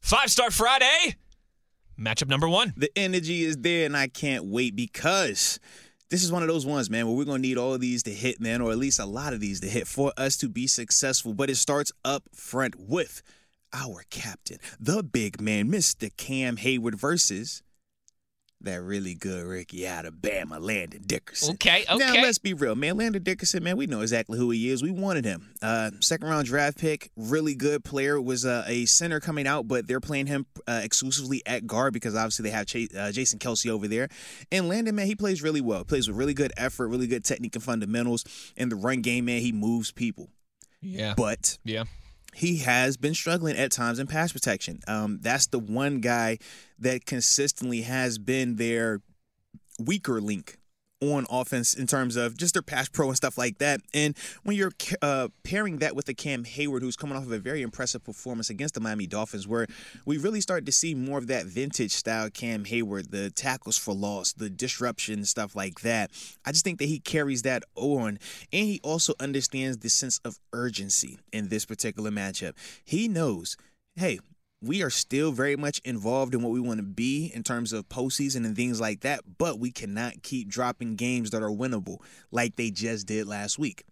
Five 0.00 0.32
star 0.32 0.50
Friday, 0.50 1.14
matchup 1.96 2.26
number 2.26 2.48
one. 2.48 2.74
The 2.76 2.90
energy 2.96 3.44
is 3.44 3.56
there, 3.56 3.86
and 3.86 3.96
I 3.96 4.08
can't 4.08 4.46
wait 4.46 4.74
because 4.74 5.60
this 6.10 6.24
is 6.24 6.32
one 6.32 6.42
of 6.42 6.48
those 6.48 6.66
ones, 6.66 6.90
man, 6.90 7.06
where 7.06 7.14
we're 7.14 7.24
gonna 7.24 7.38
need 7.38 7.56
all 7.56 7.74
of 7.74 7.80
these 7.80 8.02
to 8.02 8.10
hit, 8.10 8.40
man, 8.40 8.62
or 8.62 8.72
at 8.72 8.78
least 8.78 8.98
a 8.98 9.06
lot 9.06 9.32
of 9.32 9.38
these 9.38 9.60
to 9.60 9.68
hit 9.68 9.86
for 9.86 10.12
us 10.16 10.36
to 10.38 10.48
be 10.48 10.66
successful. 10.66 11.34
But 11.34 11.50
it 11.50 11.56
starts 11.56 11.92
up 12.04 12.24
front 12.34 12.74
with 12.80 13.22
our 13.72 14.02
captain, 14.10 14.58
the 14.80 15.04
big 15.04 15.40
man, 15.40 15.68
Mr. 15.70 16.10
Cam 16.16 16.56
Hayward 16.56 16.96
versus 16.96 17.62
that 18.64 18.82
really 18.82 19.14
good 19.14 19.44
Ricky 19.46 19.86
out 19.86 20.04
of 20.04 20.14
Bama, 20.14 20.60
Landon 20.60 21.02
Dickerson. 21.06 21.54
Okay, 21.54 21.84
okay. 21.88 21.98
Now 21.98 22.14
let's 22.14 22.38
be 22.38 22.54
real, 22.54 22.74
man. 22.74 22.96
Landon 22.96 23.22
Dickerson, 23.22 23.62
man, 23.62 23.76
we 23.76 23.86
know 23.86 24.00
exactly 24.00 24.38
who 24.38 24.50
he 24.50 24.70
is. 24.70 24.82
We 24.82 24.90
wanted 24.90 25.24
him. 25.24 25.54
Uh, 25.60 25.90
second 26.00 26.28
round 26.28 26.46
draft 26.46 26.78
pick, 26.78 27.10
really 27.16 27.54
good 27.54 27.84
player. 27.84 28.20
Was 28.20 28.44
uh, 28.44 28.64
a 28.66 28.84
center 28.86 29.20
coming 29.20 29.46
out, 29.46 29.68
but 29.68 29.86
they're 29.86 30.00
playing 30.00 30.26
him 30.26 30.46
uh, 30.66 30.80
exclusively 30.82 31.42
at 31.46 31.66
guard 31.66 31.92
because 31.92 32.14
obviously 32.14 32.44
they 32.44 32.50
have 32.50 32.66
Chase, 32.66 32.94
uh, 32.94 33.12
Jason 33.12 33.38
Kelce 33.38 33.68
over 33.70 33.88
there. 33.88 34.08
And 34.50 34.68
Landon, 34.68 34.94
man, 34.94 35.06
he 35.06 35.14
plays 35.14 35.42
really 35.42 35.60
well. 35.60 35.84
Plays 35.84 36.08
with 36.08 36.16
really 36.16 36.34
good 36.34 36.52
effort, 36.56 36.88
really 36.88 37.06
good 37.06 37.24
technique 37.24 37.54
and 37.54 37.64
fundamentals. 37.64 38.24
In 38.56 38.68
the 38.68 38.76
run 38.76 39.02
game, 39.02 39.26
man, 39.26 39.40
he 39.40 39.52
moves 39.52 39.90
people. 39.90 40.28
Yeah. 40.80 41.14
But 41.16 41.58
Yeah. 41.64 41.84
He 42.34 42.58
has 42.58 42.96
been 42.96 43.14
struggling 43.14 43.56
at 43.56 43.70
times 43.70 43.98
in 43.98 44.06
pass 44.06 44.32
protection. 44.32 44.80
Um, 44.88 45.18
that's 45.20 45.46
the 45.46 45.58
one 45.58 46.00
guy 46.00 46.38
that 46.78 47.06
consistently 47.06 47.82
has 47.82 48.18
been 48.18 48.56
their 48.56 49.00
weaker 49.78 50.20
link 50.20 50.58
on 51.02 51.26
offense 51.28 51.74
in 51.74 51.86
terms 51.86 52.14
of 52.14 52.36
just 52.36 52.54
their 52.54 52.62
pass 52.62 52.88
pro 52.88 53.08
and 53.08 53.16
stuff 53.16 53.36
like 53.36 53.58
that. 53.58 53.80
And 53.92 54.16
when 54.44 54.56
you're 54.56 54.72
uh, 55.02 55.28
pairing 55.42 55.78
that 55.78 55.96
with 55.96 56.06
the 56.06 56.14
Cam 56.14 56.44
Hayward, 56.44 56.82
who's 56.82 56.96
coming 56.96 57.16
off 57.16 57.24
of 57.24 57.32
a 57.32 57.38
very 57.38 57.60
impressive 57.60 58.04
performance 58.04 58.48
against 58.48 58.74
the 58.74 58.80
Miami 58.80 59.06
Dolphins, 59.06 59.48
where 59.48 59.66
we 60.06 60.16
really 60.16 60.40
started 60.40 60.64
to 60.66 60.72
see 60.72 60.94
more 60.94 61.18
of 61.18 61.26
that 61.26 61.46
vintage 61.46 61.92
style 61.92 62.30
Cam 62.30 62.64
Hayward, 62.64 63.10
the 63.10 63.30
tackles 63.30 63.76
for 63.76 63.92
loss, 63.92 64.32
the 64.32 64.48
disruption, 64.48 65.24
stuff 65.24 65.56
like 65.56 65.80
that. 65.80 66.10
I 66.46 66.52
just 66.52 66.64
think 66.64 66.78
that 66.78 66.86
he 66.86 67.00
carries 67.00 67.42
that 67.42 67.64
on, 67.74 68.18
and 68.52 68.66
he 68.66 68.80
also 68.84 69.14
understands 69.18 69.78
the 69.78 69.90
sense 69.90 70.20
of 70.24 70.38
urgency 70.52 71.18
in 71.32 71.48
this 71.48 71.64
particular 71.64 72.10
matchup. 72.10 72.52
He 72.84 73.08
knows, 73.08 73.56
hey, 73.96 74.20
we 74.62 74.82
are 74.82 74.90
still 74.90 75.32
very 75.32 75.56
much 75.56 75.80
involved 75.84 76.34
in 76.34 76.42
what 76.42 76.52
we 76.52 76.60
want 76.60 76.78
to 76.78 76.84
be 76.84 77.32
in 77.34 77.42
terms 77.42 77.72
of 77.72 77.88
postseason 77.88 78.46
and 78.46 78.56
things 78.56 78.80
like 78.80 79.00
that, 79.00 79.22
but 79.38 79.58
we 79.58 79.72
cannot 79.72 80.22
keep 80.22 80.48
dropping 80.48 80.94
games 80.94 81.30
that 81.30 81.42
are 81.42 81.50
winnable 81.50 81.98
like 82.30 82.56
they 82.56 82.70
just 82.70 83.06
did 83.06 83.26
last 83.26 83.58
week. 83.58 83.84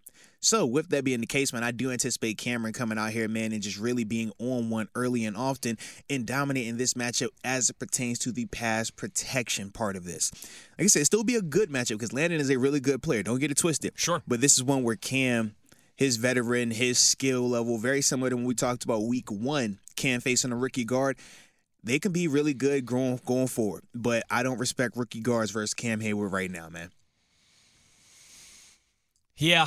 So, 0.43 0.65
with 0.65 0.89
that 0.89 1.05
being 1.05 1.21
the 1.21 1.27
case, 1.27 1.53
man, 1.53 1.63
I 1.63 1.71
do 1.71 1.91
anticipate 1.91 2.39
Cameron 2.39 2.73
coming 2.73 2.97
out 2.97 3.11
here, 3.11 3.29
man, 3.29 3.53
and 3.53 3.61
just 3.63 3.79
really 3.79 4.05
being 4.05 4.33
on 4.39 4.71
one 4.71 4.89
early 4.95 5.27
and 5.27 5.37
often 5.37 5.77
and 6.09 6.25
dominating 6.25 6.79
this 6.79 6.95
matchup 6.95 7.29
as 7.45 7.69
it 7.69 7.79
pertains 7.79 8.19
to 8.21 8.33
the 8.33 8.47
pass 8.47 8.91
protection 8.91 9.71
part 9.71 9.97
of 9.97 10.05
this. 10.05 10.31
Like 10.79 10.85
I 10.85 10.87
said, 10.87 11.01
it'll 11.01 11.07
still 11.07 11.25
be 11.25 11.37
a 11.37 11.43
good 11.43 11.69
matchup 11.69 11.99
because 11.99 12.15
Landon 12.15 12.41
is 12.41 12.49
a 12.49 12.59
really 12.59 12.81
good 12.81 13.03
player. 13.03 13.23
Don't 13.23 13.39
get 13.39 13.51
it 13.51 13.59
twisted. 13.59 13.93
Sure. 13.97 14.23
But 14.27 14.41
this 14.41 14.55
is 14.55 14.65
one 14.65 14.83
where 14.83 14.97
Cam, 14.97 15.57
his 16.01 16.17
veteran, 16.17 16.71
his 16.71 16.99
skill 16.99 17.47
level, 17.47 17.77
very 17.77 18.01
similar 18.01 18.31
to 18.31 18.37
when 18.37 18.47
we 18.47 18.55
talked 18.55 18.85
about 18.85 19.03
week 19.03 19.31
one, 19.31 19.79
Cam 19.97 20.23
facing 20.23 20.51
a 20.51 20.57
rookie 20.57 20.87
guard. 20.87 21.19
they 21.85 21.99
can 21.99 22.11
be 22.11 22.27
really 22.27 22.55
good 22.55 22.87
going 22.87 23.21
going 23.27 23.47
forward. 23.47 23.85
But 23.95 24.25
I 24.31 24.43
don't 24.43 24.59
respect 24.59 24.97
rookie 24.97 25.21
guards 25.21 25.51
versus 25.51 25.75
Cam 25.75 26.01
Hayward 26.01 26.33
right 26.33 26.51
now, 26.51 26.71
man. 26.71 26.91
Yeah, 29.37 29.67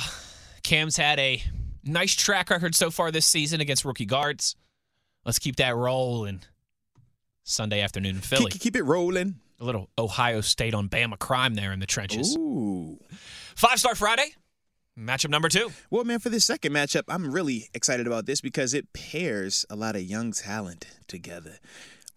Cam's 0.64 0.96
had 0.96 1.20
a 1.20 1.40
nice 1.84 2.14
track 2.14 2.50
record 2.50 2.74
so 2.74 2.90
far 2.90 3.12
this 3.12 3.26
season 3.26 3.60
against 3.60 3.84
rookie 3.84 4.04
guards. 4.04 4.56
Let's 5.24 5.38
keep 5.38 5.56
that 5.56 5.74
rolling. 5.76 6.40
Sunday 7.44 7.80
afternoon 7.80 8.16
in 8.16 8.22
Philly. 8.22 8.50
Keep, 8.50 8.60
keep 8.60 8.76
it 8.76 8.82
rolling. 8.82 9.36
A 9.60 9.64
little 9.64 9.88
Ohio 9.96 10.40
State 10.40 10.74
on 10.74 10.88
Bama 10.88 11.16
crime 11.16 11.54
there 11.54 11.72
in 11.72 11.78
the 11.78 11.86
trenches. 11.86 12.36
Ooh. 12.36 12.98
Five 13.54 13.78
Star 13.78 13.94
Friday, 13.94 14.34
matchup 14.98 15.30
number 15.30 15.48
two. 15.48 15.70
Well, 15.90 16.04
man, 16.04 16.18
for 16.18 16.28
this 16.28 16.44
second 16.44 16.72
matchup, 16.72 17.02
I'm 17.08 17.32
really 17.32 17.68
excited 17.74 18.06
about 18.06 18.26
this 18.26 18.40
because 18.40 18.74
it 18.74 18.92
pairs 18.92 19.66
a 19.68 19.76
lot 19.76 19.96
of 19.96 20.02
young 20.02 20.32
talent 20.32 20.86
together. 21.08 21.58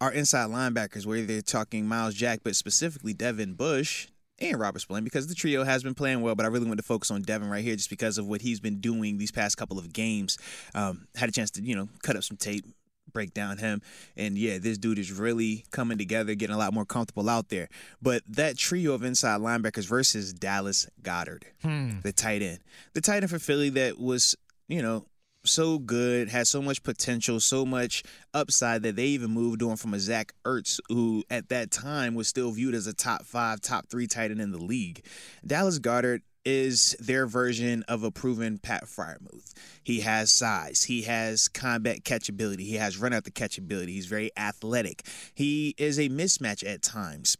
Our 0.00 0.12
inside 0.12 0.50
linebackers, 0.50 1.06
whether 1.06 1.26
they're 1.26 1.42
talking 1.42 1.86
Myles 1.86 2.14
Jack, 2.14 2.40
but 2.44 2.54
specifically 2.54 3.14
Devin 3.14 3.54
Bush 3.54 4.08
and 4.38 4.60
Robert 4.60 4.78
Spillane, 4.78 5.02
because 5.02 5.26
the 5.26 5.34
trio 5.34 5.64
has 5.64 5.82
been 5.82 5.94
playing 5.94 6.20
well, 6.20 6.36
but 6.36 6.46
I 6.46 6.48
really 6.48 6.66
want 6.66 6.78
to 6.78 6.84
focus 6.84 7.10
on 7.10 7.22
Devin 7.22 7.50
right 7.50 7.64
here 7.64 7.74
just 7.74 7.90
because 7.90 8.18
of 8.18 8.28
what 8.28 8.40
he's 8.40 8.60
been 8.60 8.80
doing 8.80 9.18
these 9.18 9.32
past 9.32 9.56
couple 9.56 9.78
of 9.78 9.92
games. 9.92 10.38
Um, 10.74 11.08
had 11.16 11.28
a 11.28 11.32
chance 11.32 11.50
to, 11.52 11.62
you 11.62 11.74
know, 11.74 11.88
cut 12.04 12.14
up 12.14 12.22
some 12.22 12.36
tape, 12.36 12.64
break 13.12 13.34
down 13.34 13.58
him. 13.58 13.82
And 14.16 14.36
yeah, 14.38 14.58
this 14.58 14.78
dude 14.78 14.98
is 14.98 15.12
really 15.12 15.64
coming 15.70 15.98
together, 15.98 16.34
getting 16.34 16.54
a 16.54 16.58
lot 16.58 16.72
more 16.72 16.84
comfortable 16.84 17.28
out 17.28 17.48
there. 17.48 17.68
But 18.00 18.22
that 18.28 18.56
trio 18.56 18.94
of 18.94 19.02
inside 19.02 19.40
linebackers 19.40 19.86
versus 19.86 20.32
Dallas 20.32 20.88
Goedert, 21.02 21.44
hmm. 21.62 22.00
the 22.02 22.12
tight 22.12 22.42
end. 22.42 22.60
The 22.94 23.00
tight 23.00 23.22
end 23.22 23.30
for 23.30 23.38
Philly 23.38 23.70
that 23.70 23.98
was, 23.98 24.36
you 24.68 24.82
know, 24.82 25.06
so 25.44 25.78
good, 25.78 26.28
had 26.28 26.46
so 26.46 26.60
much 26.60 26.82
potential, 26.82 27.40
so 27.40 27.64
much 27.64 28.02
upside 28.34 28.82
that 28.82 28.96
they 28.96 29.06
even 29.06 29.30
moved 29.30 29.62
on 29.62 29.76
from 29.76 29.94
a 29.94 30.00
Zach 30.00 30.32
Ertz, 30.44 30.80
who 30.88 31.24
at 31.30 31.48
that 31.48 31.70
time 31.70 32.14
was 32.14 32.28
still 32.28 32.50
viewed 32.50 32.74
as 32.74 32.86
a 32.86 32.92
top 32.92 33.24
five, 33.24 33.60
top 33.60 33.88
three 33.88 34.06
tight 34.06 34.30
end 34.30 34.40
in 34.40 34.52
the 34.52 34.58
league. 34.58 35.04
Dallas 35.46 35.78
Goedert 35.78 36.22
is 36.50 36.96
their 36.98 37.26
version 37.26 37.84
of 37.88 38.02
a 38.02 38.10
proven 38.10 38.56
Pat 38.56 38.84
Freiermuth. 38.84 39.52
He 39.84 40.00
has 40.00 40.32
size. 40.32 40.84
He 40.84 41.02
has 41.02 41.46
combat 41.46 42.04
catchability. 42.04 42.60
He 42.60 42.76
has 42.76 42.96
run 42.96 43.12
out 43.12 43.24
the 43.24 43.30
catchability. 43.30 43.88
He's 43.88 44.06
very 44.06 44.30
athletic. 44.34 45.02
He 45.34 45.74
is 45.76 45.98
a 45.98 46.08
mismatch 46.08 46.66
at 46.66 46.80
times. 46.80 47.36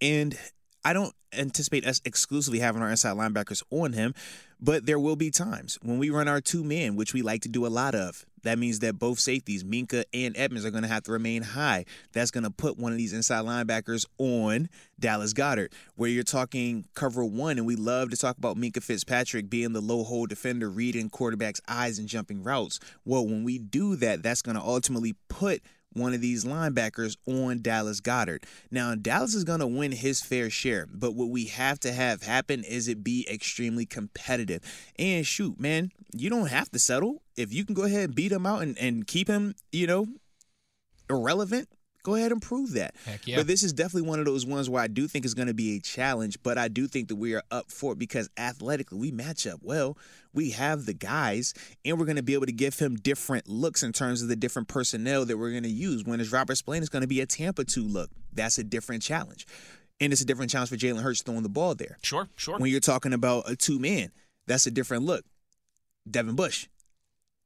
And 0.00 0.38
I 0.84 0.92
don't 0.92 1.12
anticipate 1.32 1.84
us 1.84 2.00
exclusively 2.04 2.60
having 2.60 2.82
our 2.82 2.90
inside 2.90 3.16
linebackers 3.16 3.64
on 3.70 3.94
him, 3.94 4.14
but 4.60 4.86
there 4.86 5.00
will 5.00 5.16
be 5.16 5.32
times 5.32 5.76
when 5.82 5.98
we 5.98 6.10
run 6.10 6.28
our 6.28 6.40
two 6.40 6.62
men, 6.62 6.94
which 6.94 7.12
we 7.12 7.22
like 7.22 7.42
to 7.42 7.48
do 7.48 7.66
a 7.66 7.68
lot 7.68 7.96
of. 7.96 8.24
That 8.42 8.58
means 8.58 8.80
that 8.80 8.98
both 8.98 9.18
safeties, 9.18 9.64
Minkah 9.64 10.04
and 10.12 10.36
Edmunds, 10.36 10.64
are 10.64 10.70
going 10.70 10.82
to 10.82 10.88
have 10.88 11.02
to 11.04 11.12
remain 11.12 11.42
high. 11.42 11.84
That's 12.12 12.30
going 12.30 12.44
to 12.44 12.50
put 12.50 12.78
one 12.78 12.92
of 12.92 12.98
these 12.98 13.12
inside 13.12 13.44
linebackers 13.44 14.06
on 14.18 14.68
Dallas 14.98 15.32
Goedert, 15.32 15.72
where 15.96 16.10
you're 16.10 16.22
talking 16.22 16.84
cover 16.94 17.24
one, 17.24 17.58
and 17.58 17.66
we 17.66 17.76
love 17.76 18.10
to 18.10 18.16
talk 18.16 18.36
about 18.38 18.56
Minkah 18.56 18.82
Fitzpatrick 18.82 19.48
being 19.50 19.72
the 19.72 19.80
low 19.80 20.04
hole 20.04 20.26
defender, 20.26 20.70
reading 20.70 21.10
quarterbacks' 21.10 21.60
eyes 21.68 21.98
and 21.98 22.08
jumping 22.08 22.42
routes. 22.42 22.80
Well, 23.04 23.26
when 23.26 23.44
we 23.44 23.58
do 23.58 23.96
that, 23.96 24.22
that's 24.22 24.42
going 24.42 24.56
to 24.56 24.62
ultimately 24.62 25.14
put 25.28 25.62
one 25.92 26.14
of 26.14 26.20
these 26.20 26.44
linebackers 26.44 27.16
on 27.26 27.62
Dallas 27.62 28.00
Goedert. 28.00 28.44
Now, 28.70 28.94
Dallas 28.94 29.34
is 29.34 29.44
going 29.44 29.60
to 29.60 29.66
win 29.66 29.92
his 29.92 30.20
fair 30.20 30.50
share, 30.50 30.86
but 30.92 31.14
what 31.14 31.28
we 31.28 31.46
have 31.46 31.80
to 31.80 31.92
have 31.92 32.22
happen 32.22 32.64
is 32.64 32.88
it 32.88 33.02
be 33.02 33.26
extremely 33.30 33.86
competitive. 33.86 34.62
And 34.98 35.26
shoot, 35.26 35.60
man, 35.60 35.90
you 36.14 36.30
don't 36.30 36.48
have 36.48 36.70
to 36.70 36.78
settle. 36.78 37.22
If 37.36 37.52
you 37.52 37.64
can 37.64 37.74
go 37.74 37.84
ahead 37.84 38.04
and 38.04 38.14
beat 38.14 38.32
him 38.32 38.46
out 38.46 38.62
and, 38.62 38.78
and 38.78 39.06
keep 39.06 39.28
him, 39.28 39.54
you 39.72 39.86
know, 39.86 40.06
irrelevant, 41.08 41.68
go 42.02 42.14
ahead 42.14 42.32
and 42.32 42.40
prove 42.40 42.72
that. 42.72 42.94
Heck 43.04 43.26
yeah. 43.26 43.36
But 43.36 43.46
this 43.46 43.62
is 43.62 43.72
definitely 43.72 44.08
one 44.08 44.18
of 44.18 44.24
those 44.24 44.46
ones 44.46 44.68
where 44.68 44.82
I 44.82 44.86
do 44.86 45.06
think 45.06 45.24
is 45.24 45.34
going 45.34 45.48
to 45.48 45.54
be 45.54 45.76
a 45.76 45.80
challenge, 45.80 46.42
but 46.42 46.58
I 46.58 46.68
do 46.68 46.86
think 46.86 47.08
that 47.08 47.16
we 47.16 47.34
are 47.34 47.42
up 47.50 47.70
for 47.70 47.92
it 47.92 47.98
because 47.98 48.28
athletically 48.36 48.98
we 48.98 49.10
match 49.10 49.46
up 49.46 49.60
well. 49.62 49.96
We 50.32 50.50
have 50.50 50.86
the 50.86 50.94
guys, 50.94 51.54
and 51.84 51.98
we're 51.98 52.06
going 52.06 52.16
to 52.16 52.22
be 52.22 52.34
able 52.34 52.46
to 52.46 52.52
give 52.52 52.78
him 52.78 52.96
different 52.96 53.48
looks 53.48 53.82
in 53.82 53.92
terms 53.92 54.22
of 54.22 54.28
the 54.28 54.36
different 54.36 54.68
personnel 54.68 55.24
that 55.24 55.36
we're 55.36 55.50
going 55.50 55.64
to 55.64 55.68
use. 55.68 56.04
When 56.04 56.20
it's 56.20 56.32
Robert 56.32 56.54
Spillane, 56.56 56.82
it's 56.82 56.88
going 56.88 57.02
to 57.02 57.08
be 57.08 57.20
a 57.20 57.26
Tampa 57.26 57.64
2 57.64 57.82
look. 57.82 58.10
That's 58.32 58.58
a 58.58 58.64
different 58.64 59.02
challenge. 59.02 59.46
And 60.00 60.12
it's 60.12 60.22
a 60.22 60.24
different 60.24 60.50
challenge 60.50 60.70
for 60.70 60.76
Jalen 60.76 61.02
Hurts 61.02 61.22
throwing 61.22 61.42
the 61.42 61.48
ball 61.48 61.74
there. 61.74 61.98
Sure, 62.02 62.28
sure. 62.36 62.58
When 62.58 62.70
you're 62.70 62.80
talking 62.80 63.12
about 63.12 63.50
a 63.50 63.56
two 63.56 63.78
man, 63.78 64.12
that's 64.46 64.66
a 64.66 64.70
different 64.70 65.04
look. 65.04 65.24
Devin 66.10 66.36
Bush. 66.36 66.68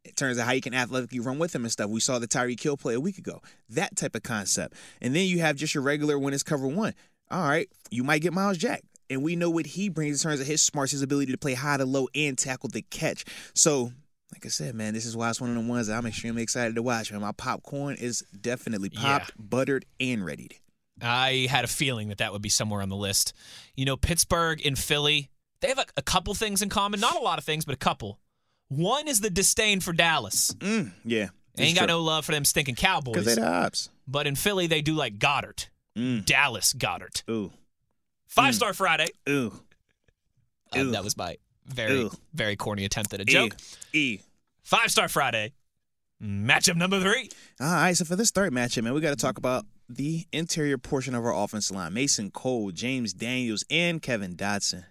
It 0.05 0.17
turns 0.17 0.39
out 0.39 0.47
how 0.47 0.53
you 0.53 0.61
can 0.61 0.75
athletically 0.75 1.21
run 1.21 1.39
with 1.39 1.55
him 1.55 1.65
and 1.65 1.73
stuff. 1.73 1.91
We 1.91 2.01
saw 2.01 2.19
the 2.19 2.29
Tyreek 2.29 2.63
Hill 2.63 2.77
play 2.77 2.95
a 2.95 3.01
week 3.01 3.19
ago. 3.19 3.41
That 3.71 3.97
type 3.97 4.15
of 4.15 4.23
concept. 4.23 4.75
And 5.01 5.17
then 5.17 5.27
you 5.27 5.41
have 5.41 5.57
just 5.57 5.75
your 5.75 5.83
regular 5.83 6.19
when 6.19 6.35
it's 6.35 6.43
cover 6.43 6.67
one. 6.67 6.95
All 7.31 7.49
right, 7.49 7.69
you 7.91 8.05
might 8.05 8.21
get 8.21 8.33
Myles 8.33 8.59
Jack. 8.59 8.83
And 9.11 9.23
we 9.23 9.37
know 9.37 9.51
what 9.51 9.67
he 9.67 9.89
brings 9.89 10.25
in 10.25 10.31
terms 10.31 10.41
of 10.41 10.47
his 10.47 10.63
smarts, 10.63 10.93
his 10.93 11.03
ability 11.03 11.33
to 11.33 11.39
play 11.39 11.55
high 11.55 11.77
to 11.77 11.85
low 11.85 12.09
and 12.15 12.39
tackle 12.39 12.71
the 12.71 12.83
catch. 12.83 13.25
So, 13.55 13.93
like 14.33 14.47
I 14.47 14.49
said, 14.49 14.75
man, 14.75 14.95
this 14.95 15.05
is 15.05 15.17
why 15.17 15.31
it's 15.31 15.41
one 15.41 15.51
of 15.51 15.63
the 15.63 15.71
ones 15.71 15.89
that 15.89 15.97
I'm 15.97 16.07
extremely 16.07 16.43
excited 16.43 16.75
to 16.75 16.83
watch. 16.83 17.13
Man, 17.13 17.21
my 17.21 17.33
popcorn 17.33 17.97
is 17.97 18.25
definitely 18.39 18.91
popped, 18.91 19.33
buttered, 19.39 19.85
and 20.01 20.25
readied. 20.25 20.55
I 21.03 21.47
had 21.51 21.65
a 21.65 21.69
feeling 21.69 22.09
that 22.09 22.19
that 22.19 22.33
would 22.33 22.43
be 22.43 22.49
somewhere 22.49 22.81
on 22.81 22.89
the 22.89 22.97
list. 22.97 23.33
You 23.75 23.85
know, 23.85 23.97
Pittsburgh 23.97 24.65
and 24.65 24.79
Philly, 24.79 25.31
they 25.61 25.69
have 25.69 25.79
a, 25.79 25.87
a 25.97 26.03
couple 26.03 26.35
things 26.35 26.63
in 26.63 26.69
common. 26.69 27.01
Not 27.01 27.17
a 27.17 27.23
lot 27.23 27.39
of 27.39 27.45
things, 27.45 27.65
but 27.65 27.75
a 27.75 27.79
couple. 27.79 28.19
One 28.69 29.09
is 29.09 29.21
the 29.21 29.31
disdain 29.31 29.81
for 29.81 29.93
Dallas. 29.93 30.53
Mm, 30.59 30.93
yeah. 31.05 31.29
Ain't 31.59 31.79
got 31.79 31.87
no 31.87 32.01
love 32.01 32.25
for 32.25 32.33
them 32.33 32.45
stinking 32.45 32.75
Because 32.75 32.85
Cowboys. 33.05 33.25
they're 33.27 33.37
the 33.37 33.47
ops. 33.47 33.91
But 34.09 34.27
in 34.27 34.35
Philly, 34.35 34.67
they 34.67 34.83
do 34.83 34.95
like 34.95 35.19
Goedert. 35.19 35.69
Mm. 35.97 36.25
Dallas 36.25 36.73
Goedert. 36.73 37.23
Ooh. 37.31 37.53
Five 38.27 38.55
Star 38.55 38.75
Friday. 38.75 39.09
Ooh. 39.29 39.53
Uh, 40.75 40.79
Ew. 40.81 40.91
that 40.91 41.05
was 41.05 41.17
my 41.17 41.37
very, 41.67 42.01
Ew. 42.01 42.11
very 42.33 42.57
corny 42.57 42.85
attempt 42.85 43.15
at 43.15 43.21
a 43.21 43.25
joke. 43.25 43.57
E. 43.93 44.19
Five 44.65 44.91
Star 44.91 45.09
Friday. 45.09 45.53
Matchup 46.23 46.77
number 46.77 47.01
three. 47.01 47.29
All 47.61 47.71
right, 47.73 47.97
so 47.97 48.05
for 48.05 48.17
this 48.17 48.31
third 48.31 48.53
matchup, 48.53 48.83
man, 48.83 48.95
we 48.95 49.01
got 49.01 49.11
to 49.11 49.17
talk 49.17 49.39
about 49.39 49.67
the 49.89 50.27
interior 50.33 50.79
portion 50.79 51.15
of 51.15 51.25
our 51.25 51.35
offensive 51.35 51.77
line. 51.77 51.93
Mason 51.93 52.31
Cole, 52.31 52.71
James 52.73 53.13
Daniels, 53.13 53.65
and 53.71 54.01
Kevin 54.01 54.35
Dotson 54.35 54.85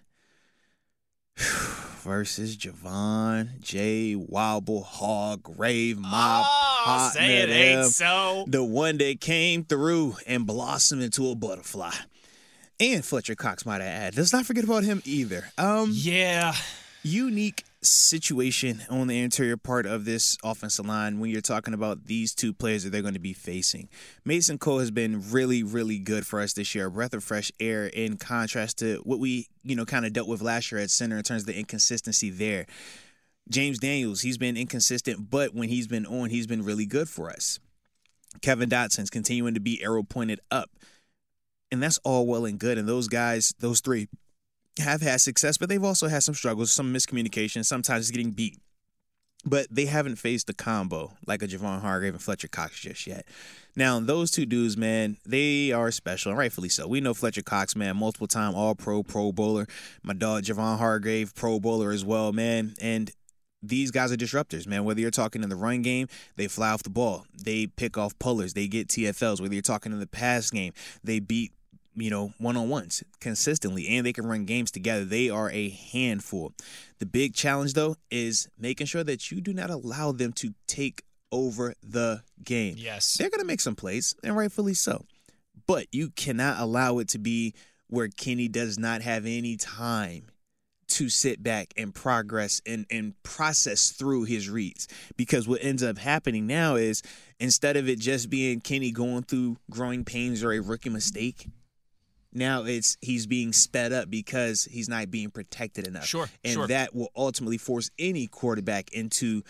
versus 2.04 2.56
Javon, 2.56 3.60
J. 3.60 4.14
Wobble, 4.14 4.82
Hog, 4.82 5.42
Grave, 5.42 5.98
Mob, 5.98 6.44
oh, 6.46 6.82
partner 6.84 7.20
say 7.20 7.36
it 7.38 7.46
them. 7.46 7.78
ain't 7.84 7.92
so. 7.92 8.44
the 8.46 8.62
one 8.62 8.98
that 8.98 9.20
came 9.20 9.64
through 9.64 10.16
and 10.26 10.46
blossomed 10.46 11.02
into 11.02 11.30
a 11.30 11.34
butterfly. 11.34 11.92
And 12.78 13.04
Fletcher 13.04 13.34
Cox, 13.34 13.64
might 13.64 13.80
I 13.80 13.86
add. 13.86 14.16
Let's 14.16 14.32
not 14.32 14.44
forget 14.44 14.64
about 14.64 14.84
him 14.84 15.00
either. 15.06 15.44
Um, 15.56 15.90
Yeah. 15.92 16.54
unique 17.02 17.64
situation 17.84 18.82
on 18.88 19.06
the 19.06 19.20
interior 19.20 19.56
part 19.56 19.86
of 19.86 20.04
this 20.04 20.36
offensive 20.42 20.86
line 20.86 21.20
when 21.20 21.30
you're 21.30 21.40
talking 21.40 21.74
about 21.74 22.06
these 22.06 22.34
two 22.34 22.52
players 22.52 22.84
that 22.84 22.90
they're 22.90 23.02
going 23.02 23.14
to 23.14 23.20
be 23.20 23.32
facing. 23.32 23.88
Mason 24.24 24.58
Cole 24.58 24.78
has 24.78 24.90
been 24.90 25.22
really, 25.30 25.62
really 25.62 25.98
good 25.98 26.26
for 26.26 26.40
us 26.40 26.52
this 26.52 26.74
year. 26.74 26.86
A 26.86 26.90
breath 26.90 27.14
of 27.14 27.22
fresh 27.24 27.52
air 27.60 27.86
in 27.86 28.16
contrast 28.16 28.78
to 28.78 28.96
what 29.04 29.18
we, 29.18 29.48
you 29.62 29.76
know, 29.76 29.84
kind 29.84 30.06
of 30.06 30.12
dealt 30.12 30.28
with 30.28 30.42
last 30.42 30.72
year 30.72 30.80
at 30.80 30.90
center 30.90 31.16
in 31.16 31.22
terms 31.22 31.42
of 31.42 31.46
the 31.46 31.58
inconsistency 31.58 32.30
there. 32.30 32.66
James 33.48 33.78
Daniels, 33.78 34.22
he's 34.22 34.38
been 34.38 34.56
inconsistent, 34.56 35.30
but 35.30 35.54
when 35.54 35.68
he's 35.68 35.86
been 35.86 36.06
on, 36.06 36.30
he's 36.30 36.46
been 36.46 36.64
really 36.64 36.86
good 36.86 37.08
for 37.08 37.30
us. 37.30 37.58
Kevin 38.40 38.68
Dotson's 38.68 39.10
continuing 39.10 39.54
to 39.54 39.60
be 39.60 39.82
arrow 39.82 40.02
pointed 40.02 40.40
up. 40.50 40.70
And 41.70 41.82
that's 41.82 41.98
all 42.04 42.26
well 42.26 42.44
and 42.44 42.58
good. 42.58 42.78
And 42.78 42.88
those 42.88 43.08
guys, 43.08 43.52
those 43.58 43.80
three, 43.80 44.08
have 44.78 45.02
had 45.02 45.20
success, 45.20 45.56
but 45.56 45.68
they've 45.68 45.82
also 45.82 46.08
had 46.08 46.22
some 46.22 46.34
struggles, 46.34 46.72
some 46.72 46.92
miscommunication, 46.92 47.64
sometimes 47.64 48.10
getting 48.10 48.30
beat. 48.30 48.58
But 49.46 49.66
they 49.70 49.84
haven't 49.84 50.16
faced 50.16 50.48
a 50.48 50.54
combo 50.54 51.12
like 51.26 51.42
a 51.42 51.46
Javon 51.46 51.82
Hargrave 51.82 52.14
and 52.14 52.22
Fletcher 52.22 52.48
Cox 52.48 52.80
just 52.80 53.06
yet. 53.06 53.26
Now, 53.76 54.00
those 54.00 54.30
two 54.30 54.46
dudes, 54.46 54.76
man, 54.76 55.18
they 55.26 55.70
are 55.70 55.90
special, 55.90 56.30
and 56.30 56.38
rightfully 56.38 56.70
so. 56.70 56.88
We 56.88 57.02
know 57.02 57.12
Fletcher 57.12 57.42
Cox, 57.42 57.76
man, 57.76 57.96
multiple 57.96 58.26
time 58.26 58.54
All 58.54 58.74
Pro, 58.74 59.02
Pro 59.02 59.32
Bowler. 59.32 59.66
My 60.02 60.14
dog 60.14 60.44
Javon 60.44 60.78
Hargrave, 60.78 61.34
Pro 61.34 61.60
Bowler 61.60 61.92
as 61.92 62.04
well, 62.04 62.32
man. 62.32 62.74
And 62.80 63.10
these 63.62 63.90
guys 63.90 64.12
are 64.12 64.16
disruptors, 64.16 64.66
man. 64.66 64.84
Whether 64.84 65.00
you're 65.00 65.10
talking 65.10 65.42
in 65.42 65.48
the 65.48 65.56
run 65.56 65.82
game, 65.82 66.08
they 66.36 66.48
fly 66.48 66.70
off 66.70 66.82
the 66.82 66.90
ball, 66.90 67.26
they 67.34 67.66
pick 67.66 67.98
off 67.98 68.18
pullers, 68.18 68.54
they 68.54 68.66
get 68.66 68.88
TFLs. 68.88 69.40
Whether 69.40 69.54
you're 69.54 69.62
talking 69.62 69.92
in 69.92 70.00
the 70.00 70.06
pass 70.06 70.50
game, 70.50 70.72
they 71.02 71.18
beat 71.18 71.52
you 71.96 72.10
know, 72.10 72.32
one 72.38 72.56
on 72.56 72.68
ones 72.68 73.02
consistently, 73.20 73.88
and 73.88 74.04
they 74.04 74.12
can 74.12 74.26
run 74.26 74.44
games 74.44 74.70
together. 74.70 75.04
They 75.04 75.30
are 75.30 75.50
a 75.50 75.70
handful. 75.70 76.52
The 76.98 77.06
big 77.06 77.34
challenge, 77.34 77.74
though, 77.74 77.96
is 78.10 78.48
making 78.58 78.86
sure 78.86 79.04
that 79.04 79.30
you 79.30 79.40
do 79.40 79.54
not 79.54 79.70
allow 79.70 80.12
them 80.12 80.32
to 80.34 80.54
take 80.66 81.02
over 81.30 81.74
the 81.82 82.22
game. 82.42 82.74
Yes. 82.76 83.14
They're 83.14 83.30
going 83.30 83.40
to 83.40 83.46
make 83.46 83.60
some 83.60 83.76
plays, 83.76 84.14
and 84.22 84.36
rightfully 84.36 84.74
so. 84.74 85.04
But 85.66 85.86
you 85.92 86.10
cannot 86.10 86.60
allow 86.60 86.98
it 86.98 87.08
to 87.08 87.18
be 87.18 87.54
where 87.88 88.08
Kenny 88.08 88.48
does 88.48 88.78
not 88.78 89.02
have 89.02 89.24
any 89.24 89.56
time 89.56 90.26
to 90.86 91.08
sit 91.08 91.42
back 91.42 91.72
and 91.76 91.94
progress 91.94 92.60
and, 92.66 92.86
and 92.90 93.20
process 93.22 93.90
through 93.90 94.24
his 94.24 94.48
reads. 94.48 94.86
Because 95.16 95.48
what 95.48 95.64
ends 95.64 95.82
up 95.82 95.98
happening 95.98 96.46
now 96.46 96.76
is 96.76 97.02
instead 97.40 97.76
of 97.76 97.88
it 97.88 97.98
just 97.98 98.30
being 98.30 98.60
Kenny 98.60 98.90
going 98.90 99.22
through 99.22 99.56
growing 99.70 100.04
pains 100.04 100.42
or 100.42 100.52
a 100.52 100.60
rookie 100.60 100.90
mistake, 100.90 101.48
now 102.34 102.64
it's 102.64 102.96
he's 103.00 103.26
being 103.26 103.52
sped 103.52 103.92
up 103.92 104.10
because 104.10 104.64
he's 104.64 104.88
not 104.88 105.10
being 105.10 105.30
protected 105.30 105.86
enough. 105.86 106.04
Sure, 106.04 106.28
And 106.42 106.54
sure. 106.54 106.66
that 106.66 106.94
will 106.94 107.10
ultimately 107.16 107.58
force 107.58 107.90
any 107.98 108.26
quarterback 108.26 108.92
into 108.92 109.42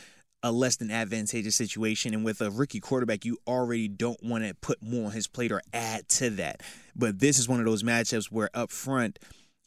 a 0.43 0.53
less 0.53 0.77
than 0.77 0.91
advantageous 0.91 1.57
situation. 1.57 2.13
And 2.13 2.25
with 2.25 2.43
a 2.43 2.51
rookie 2.51 2.81
quarterback, 2.81 3.25
you 3.25 3.39
already 3.47 3.89
don't 3.89 4.23
want 4.23 4.45
to 4.45 4.55
put 4.55 4.83
more 4.83 5.07
on 5.07 5.13
his 5.13 5.27
plate 5.27 5.51
or 5.51 5.63
add 5.73 6.07
to 6.11 6.29
that. 6.31 6.63
But 6.95 7.19
this 7.19 7.39
is 7.39 7.49
one 7.49 7.61
of 7.61 7.67
those 7.67 7.83
matchups 7.83 8.27
where 8.31 8.51
up 8.53 8.71
front, 8.71 9.19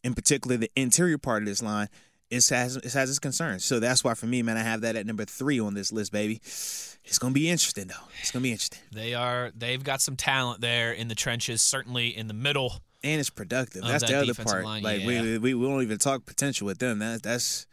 in 0.04 0.14
particular 0.14 0.56
the 0.56 0.70
interior 0.76 1.18
part 1.18 1.42
of 1.42 1.48
this 1.48 1.64
line, 1.64 1.90
it 2.30 2.48
has 2.50 2.76
it 2.76 2.94
has 2.94 3.10
its 3.10 3.20
concerns. 3.20 3.66
So 3.66 3.80
that's 3.80 4.04
why 4.04 4.14
for 4.14 4.28
me, 4.28 4.44
man, 4.44 4.58
I 4.58 4.62
have 4.62 4.82
that 4.82 4.96
at 4.96 5.06
number 5.06 5.26
three 5.26 5.60
on 5.60 5.74
this 5.74 5.92
list, 5.92 6.12
baby. 6.12 6.36
It's 6.44 7.18
gonna 7.20 7.34
be 7.34 7.50
interesting 7.50 7.88
though. 7.88 7.96
It's 8.22 8.32
gonna 8.32 8.44
be 8.44 8.52
interesting. 8.52 8.80
They 8.92 9.14
are. 9.14 9.52
They've 9.56 9.84
got 9.84 10.02
some 10.02 10.16
talent 10.18 10.62
there 10.62 10.92
in 10.92 11.08
the 11.08 11.16
trenches. 11.16 11.62
Certainly 11.62 12.16
in 12.16 12.28
the 12.28 12.34
middle. 12.34 12.82
And 13.04 13.20
it's 13.20 13.30
productive. 13.30 13.84
Of 13.84 13.88
That's 13.90 14.04
that 14.04 14.26
the 14.26 14.32
other 14.32 14.44
part. 14.44 14.64
line, 14.64 14.82
like 14.84 15.02
yeah. 15.02 15.08
we, 15.08 15.38
we 15.38 15.54
we 15.54 15.68
don't 15.68 15.84
even 15.84 15.98
talk 16.00 16.26
potential 16.26 16.66
with 16.66 16.80
them. 16.80 17.00
That 17.00 17.22
that's 17.24 17.68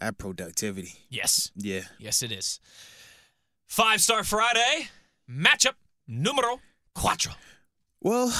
our 0.00 0.12
productivity. 0.12 0.92
Yes. 1.10 1.50
Yeah. 1.56 1.82
Yes, 1.98 2.22
it 2.22 2.30
is. 2.32 2.60
Five 3.66 4.00
Star 4.00 4.22
Friday 4.24 4.88
matchup 5.30 5.74
numero 6.06 6.60
cuatro. 6.96 7.34
Well, 8.00 8.32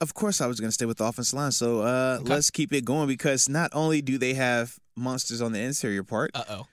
of 0.00 0.14
course 0.14 0.40
I 0.40 0.46
was 0.46 0.60
going 0.60 0.68
to 0.68 0.72
stay 0.74 0.84
with 0.86 0.98
the 0.98 1.04
offensive 1.04 1.36
line. 1.38 1.52
So 1.52 1.80
uh, 1.80 2.18
Okay. 2.20 2.28
let's 2.34 2.50
keep 2.50 2.72
it 2.72 2.84
going 2.84 3.08
because 3.08 3.48
not 3.48 3.70
only 3.72 4.02
do 4.02 4.18
they 4.18 4.34
have 4.34 4.78
monsters 4.94 5.40
on 5.42 5.52
the 5.52 5.60
interior 5.60 6.04
part, 6.04 6.30
Uh 6.34 6.44
oh. 6.48 6.66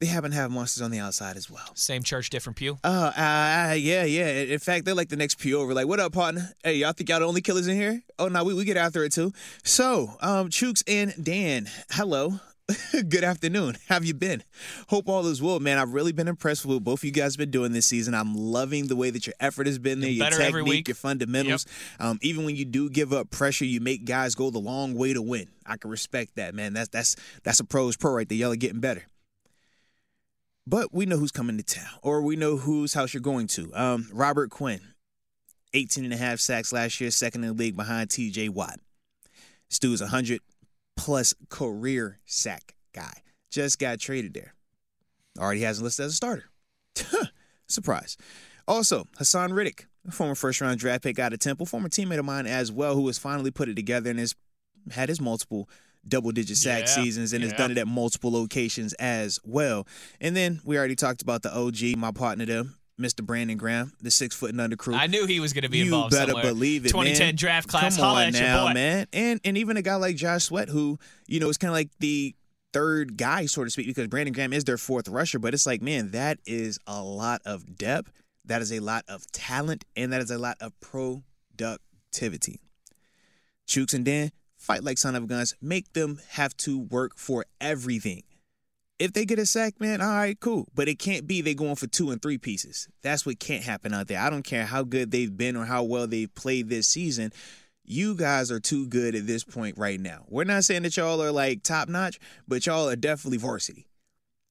They 0.00 0.06
happen 0.06 0.30
to 0.30 0.36
have 0.36 0.52
monsters 0.52 0.80
on 0.82 0.92
the 0.92 1.00
outside 1.00 1.36
as 1.36 1.50
well. 1.50 1.74
Same 1.74 2.04
church, 2.04 2.30
different 2.30 2.56
pew. 2.56 2.78
Uh, 2.84 3.10
uh, 3.16 3.74
yeah, 3.76 4.04
yeah. 4.04 4.28
In 4.28 4.60
fact, 4.60 4.84
they're 4.84 4.94
like 4.94 5.08
the 5.08 5.16
next 5.16 5.40
pew 5.40 5.58
over. 5.58 5.74
Like, 5.74 5.88
what 5.88 5.98
up, 5.98 6.12
partner? 6.12 6.52
Hey, 6.62 6.76
y'all 6.76 6.92
think 6.92 7.08
y'all 7.08 7.18
the 7.18 7.26
only 7.26 7.40
killers 7.40 7.66
in 7.66 7.76
here? 7.76 8.00
Oh, 8.16 8.28
no, 8.28 8.44
we, 8.44 8.54
we 8.54 8.64
get 8.64 8.76
after 8.76 9.02
it 9.02 9.10
too. 9.10 9.32
So, 9.64 10.16
um, 10.20 10.50
Chukes 10.50 10.84
and 10.86 11.12
Dan, 11.20 11.68
hello. 11.90 12.38
Good 12.92 13.24
afternoon. 13.24 13.76
How 13.88 13.96
have 13.96 14.04
you 14.04 14.14
been? 14.14 14.44
Hope 14.88 15.08
all 15.08 15.26
is 15.26 15.42
well, 15.42 15.58
man. 15.58 15.78
I've 15.78 15.94
really 15.94 16.12
been 16.12 16.28
impressed 16.28 16.64
with 16.64 16.74
what 16.76 16.84
both 16.84 17.00
of 17.00 17.04
you 17.04 17.10
guys 17.10 17.32
have 17.32 17.38
been 17.38 17.50
doing 17.50 17.72
this 17.72 17.86
season. 17.86 18.14
I'm 18.14 18.36
loving 18.36 18.86
the 18.86 18.94
way 18.94 19.10
that 19.10 19.26
your 19.26 19.34
effort 19.40 19.66
has 19.66 19.80
been 19.80 19.98
there, 19.98 20.10
your 20.10 20.30
technique, 20.30 20.64
week. 20.64 20.88
your 20.88 20.94
fundamentals. 20.94 21.66
Um, 21.98 22.20
even 22.22 22.44
when 22.44 22.54
you 22.54 22.66
do 22.66 22.88
give 22.88 23.12
up 23.12 23.30
pressure, 23.30 23.64
you 23.64 23.80
make 23.80 24.04
guys 24.04 24.36
go 24.36 24.50
the 24.50 24.60
long 24.60 24.94
way 24.94 25.12
to 25.12 25.22
win. 25.22 25.48
I 25.66 25.76
can 25.76 25.90
respect 25.90 26.36
that, 26.36 26.54
man. 26.54 26.72
That's 26.72 26.90
that's 26.90 27.16
that's 27.42 27.58
a 27.58 27.64
pro's 27.64 27.96
pro 27.96 28.12
right 28.12 28.28
there. 28.28 28.38
Y'all 28.38 28.52
are 28.52 28.56
getting 28.56 28.80
better. 28.80 29.04
But 30.68 30.92
we 30.92 31.06
know 31.06 31.16
who's 31.16 31.32
coming 31.32 31.56
to 31.56 31.62
town, 31.62 31.98
or 32.02 32.20
we 32.20 32.36
know 32.36 32.58
whose 32.58 32.92
house 32.92 33.14
you're 33.14 33.22
going 33.22 33.46
to. 33.46 33.70
Um, 33.72 34.06
Robert 34.12 34.50
Quinn, 34.50 34.82
18 35.72 36.04
and 36.04 36.12
a 36.12 36.16
half 36.18 36.40
sacks 36.40 36.74
last 36.74 37.00
year, 37.00 37.10
second 37.10 37.42
in 37.42 37.48
the 37.48 37.54
league 37.54 37.74
behind 37.74 38.10
TJ 38.10 38.50
Watt. 38.50 38.78
Stu's 39.70 40.02
100 40.02 40.42
plus 40.94 41.32
career 41.48 42.18
sack 42.26 42.74
guy. 42.92 43.14
Just 43.50 43.78
got 43.78 43.98
traded 43.98 44.34
there. 44.34 44.52
Already 45.38 45.62
has 45.62 45.78
him 45.78 45.84
listed 45.84 46.04
as 46.04 46.12
a 46.12 46.16
starter. 46.16 46.50
Surprise. 47.66 48.18
Also, 48.66 49.06
Haason 49.18 49.54
Reddick, 49.54 49.86
former 50.10 50.34
first 50.34 50.60
round 50.60 50.78
draft 50.78 51.02
pick 51.02 51.18
out 51.18 51.32
of 51.32 51.38
Temple, 51.38 51.64
former 51.64 51.88
teammate 51.88 52.18
of 52.18 52.26
mine 52.26 52.46
as 52.46 52.70
well, 52.70 52.94
who 52.94 53.06
has 53.06 53.16
finally 53.16 53.50
put 53.50 53.70
it 53.70 53.76
together 53.76 54.10
and 54.10 54.18
has 54.18 54.34
had 54.90 55.08
his 55.08 55.18
multiple 55.18 55.66
double 56.08 56.32
digit 56.32 56.56
sack 56.56 56.80
Yeah, 56.80 56.86
seasons 56.86 57.32
and 57.32 57.42
has 57.42 57.52
done 57.52 57.70
it 57.70 57.78
at 57.78 57.86
multiple 57.86 58.32
locations 58.32 58.92
as 58.94 59.38
well. 59.44 59.86
And 60.20 60.36
then 60.36 60.60
we 60.64 60.78
already 60.78 60.96
talked 60.96 61.22
about 61.22 61.42
the 61.42 61.54
OG, 61.56 61.96
my 61.96 62.10
partner 62.10 62.46
there, 62.46 62.64
Mr. 63.00 63.24
Brandon 63.24 63.56
Graham, 63.56 63.92
the 64.00 64.10
six 64.10 64.34
foot 64.34 64.50
and 64.50 64.60
under 64.60 64.76
crew. 64.76 64.94
I 64.94 65.06
knew 65.06 65.26
he 65.26 65.40
was 65.40 65.52
going 65.52 65.62
to 65.62 65.68
be 65.68 65.78
you 65.78 65.84
involved 65.84 66.12
better 66.12 66.32
somewhere. 66.32 66.52
believe 66.52 66.84
it, 66.84 66.88
2010 66.88 67.26
man. 67.26 67.36
draft 67.36 67.68
class. 67.68 67.96
Come 67.96 68.16
on 68.16 68.32
now, 68.32 68.72
man. 68.72 69.06
And 69.12 69.40
and 69.44 69.56
even 69.56 69.76
a 69.76 69.82
guy 69.82 69.94
like 69.96 70.16
Josh 70.16 70.44
Sweat, 70.44 70.68
who 70.68 70.98
you 71.26 71.40
know 71.40 71.48
is 71.48 71.58
kind 71.58 71.70
of 71.70 71.74
like 71.74 71.90
the 72.00 72.34
third 72.72 73.16
guy, 73.16 73.46
so 73.46 73.64
to 73.64 73.70
speak, 73.70 73.86
because 73.86 74.08
Brandon 74.08 74.32
Graham 74.32 74.52
is 74.52 74.64
their 74.64 74.78
fourth 74.78 75.08
rusher. 75.08 75.38
But 75.38 75.54
it's 75.54 75.66
like, 75.66 75.80
man, 75.80 76.10
that 76.10 76.38
is 76.46 76.78
a 76.86 77.02
lot 77.02 77.40
of 77.44 77.76
depth. 77.76 78.10
That 78.44 78.62
is 78.62 78.72
a 78.72 78.80
lot 78.80 79.04
of 79.08 79.30
talent, 79.30 79.84
and 79.94 80.12
that 80.12 80.20
is 80.20 80.30
a 80.30 80.38
lot 80.38 80.56
of 80.60 80.72
productivity. 80.80 82.60
Chukes 83.66 83.92
and 83.94 84.04
Dan 84.04 84.30
fight 84.68 84.84
like 84.84 84.98
son 84.98 85.16
of 85.16 85.26
guns. 85.26 85.54
Make 85.62 85.94
them 85.94 86.20
have 86.32 86.56
to 86.58 86.78
work 86.78 87.12
for 87.16 87.46
everything. 87.60 88.22
If 88.98 89.12
they 89.12 89.24
get 89.24 89.38
a 89.38 89.46
sack, 89.46 89.80
man, 89.80 90.00
all 90.02 90.08
right, 90.08 90.38
cool. 90.38 90.68
But 90.74 90.88
it 90.88 90.98
can't 90.98 91.26
be 91.26 91.40
they 91.40 91.54
going 91.54 91.76
for 91.76 91.86
two 91.86 92.10
and 92.10 92.20
three 92.20 92.36
pieces. 92.36 92.88
That's 93.02 93.24
what 93.24 93.38
can't 93.38 93.64
happen 93.64 93.94
out 93.94 94.08
there. 94.08 94.20
I 94.20 94.28
don't 94.28 94.42
care 94.42 94.66
how 94.66 94.82
good 94.82 95.10
they've 95.10 95.34
been 95.34 95.56
or 95.56 95.64
how 95.64 95.84
well 95.84 96.06
they've 96.06 96.32
played 96.34 96.68
this 96.68 96.86
season. 96.86 97.32
You 97.84 98.14
guys 98.14 98.50
are 98.50 98.60
too 98.60 98.86
good 98.86 99.14
at 99.14 99.26
this 99.26 99.42
point 99.44 99.78
right 99.78 99.98
now. 99.98 100.24
We're 100.28 100.44
not 100.44 100.64
saying 100.64 100.82
that 100.82 100.96
y'all 100.96 101.22
are 101.22 101.32
like 101.32 101.62
top 101.62 101.88
notch, 101.88 102.18
but 102.46 102.66
y'all 102.66 102.88
are 102.88 102.96
definitely 102.96 103.38
varsity. 103.38 103.86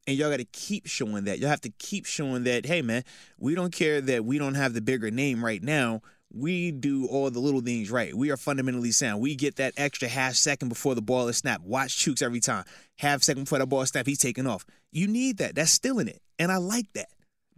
And 0.07 0.17
y'all 0.17 0.31
got 0.31 0.37
to 0.37 0.45
keep 0.45 0.87
showing 0.87 1.25
that. 1.25 1.37
You'll 1.37 1.49
have 1.49 1.61
to 1.61 1.73
keep 1.77 2.05
showing 2.05 2.45
that, 2.45 2.65
hey, 2.65 2.81
man, 2.81 3.03
we 3.37 3.53
don't 3.53 3.73
care 3.73 3.99
that 3.99 4.25
we 4.25 4.39
don't 4.39 4.55
have 4.55 4.73
the 4.73 4.81
bigger 4.81 5.11
name 5.11 5.43
right 5.43 5.61
now. 5.61 6.01
We 6.37 6.71
do 6.71 7.07
all 7.07 7.31
the 7.31 7.39
little 7.39 7.61
things 7.61 7.89
right. 7.89 8.13
We 8.15 8.29
are 8.29 8.37
fundamentally 8.37 8.91
sound. 8.91 9.21
We 9.21 9.35
get 9.35 9.55
that 9.55 9.73
extra 9.77 10.07
half 10.07 10.35
second 10.35 10.69
before 10.69 10.93
the 10.95 11.01
ball 11.01 11.27
is 11.29 11.37
snapped. 11.37 11.63
Watch 11.63 11.97
Chukes 11.97 12.21
every 12.21 12.39
time. 12.39 12.63
Half 12.97 13.23
second 13.23 13.45
before 13.45 13.57
the 13.59 13.65
ball 13.65 13.81
is 13.81 13.89
snapped, 13.89 14.07
he's 14.07 14.19
taking 14.19 14.45
off. 14.45 14.65
You 14.91 15.07
need 15.07 15.37
that. 15.37 15.55
That's 15.55 15.71
still 15.71 15.99
in 15.99 16.07
it. 16.07 16.21
And 16.37 16.51
I 16.51 16.57
like 16.57 16.85
that. 16.93 17.07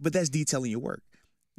But 0.00 0.12
that's 0.14 0.30
detailing 0.30 0.70
your 0.70 0.80
work. 0.80 1.02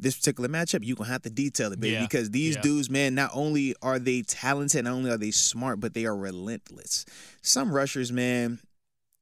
This 0.00 0.16
particular 0.16 0.48
matchup, 0.48 0.80
you're 0.82 0.96
going 0.96 1.06
to 1.06 1.12
have 1.12 1.22
to 1.22 1.30
detail 1.30 1.72
it, 1.72 1.78
baby, 1.78 1.92
Yeah. 1.92 2.02
because 2.02 2.30
these 2.30 2.56
Yeah. 2.56 2.62
dudes, 2.62 2.90
man, 2.90 3.14
not 3.14 3.30
only 3.34 3.76
are 3.82 4.00
they 4.00 4.22
talented, 4.22 4.84
not 4.84 4.94
only 4.94 5.10
are 5.10 5.16
they 5.18 5.30
smart, 5.30 5.78
but 5.78 5.94
they 5.94 6.06
are 6.06 6.16
relentless. 6.16 7.04
Some 7.40 7.70
rushers, 7.70 8.10
man, 8.10 8.58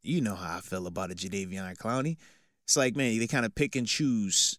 you 0.02 0.22
know 0.22 0.34
how 0.36 0.56
I 0.56 0.60
feel 0.62 0.86
about 0.86 1.10
a 1.10 1.14
Jadeveon 1.14 1.76
Clowney. 1.76 2.16
It's 2.66 2.76
like, 2.78 2.96
man, 2.96 3.18
they 3.18 3.26
kind 3.26 3.44
of 3.44 3.54
pick 3.54 3.76
and 3.76 3.86
choose, 3.86 4.58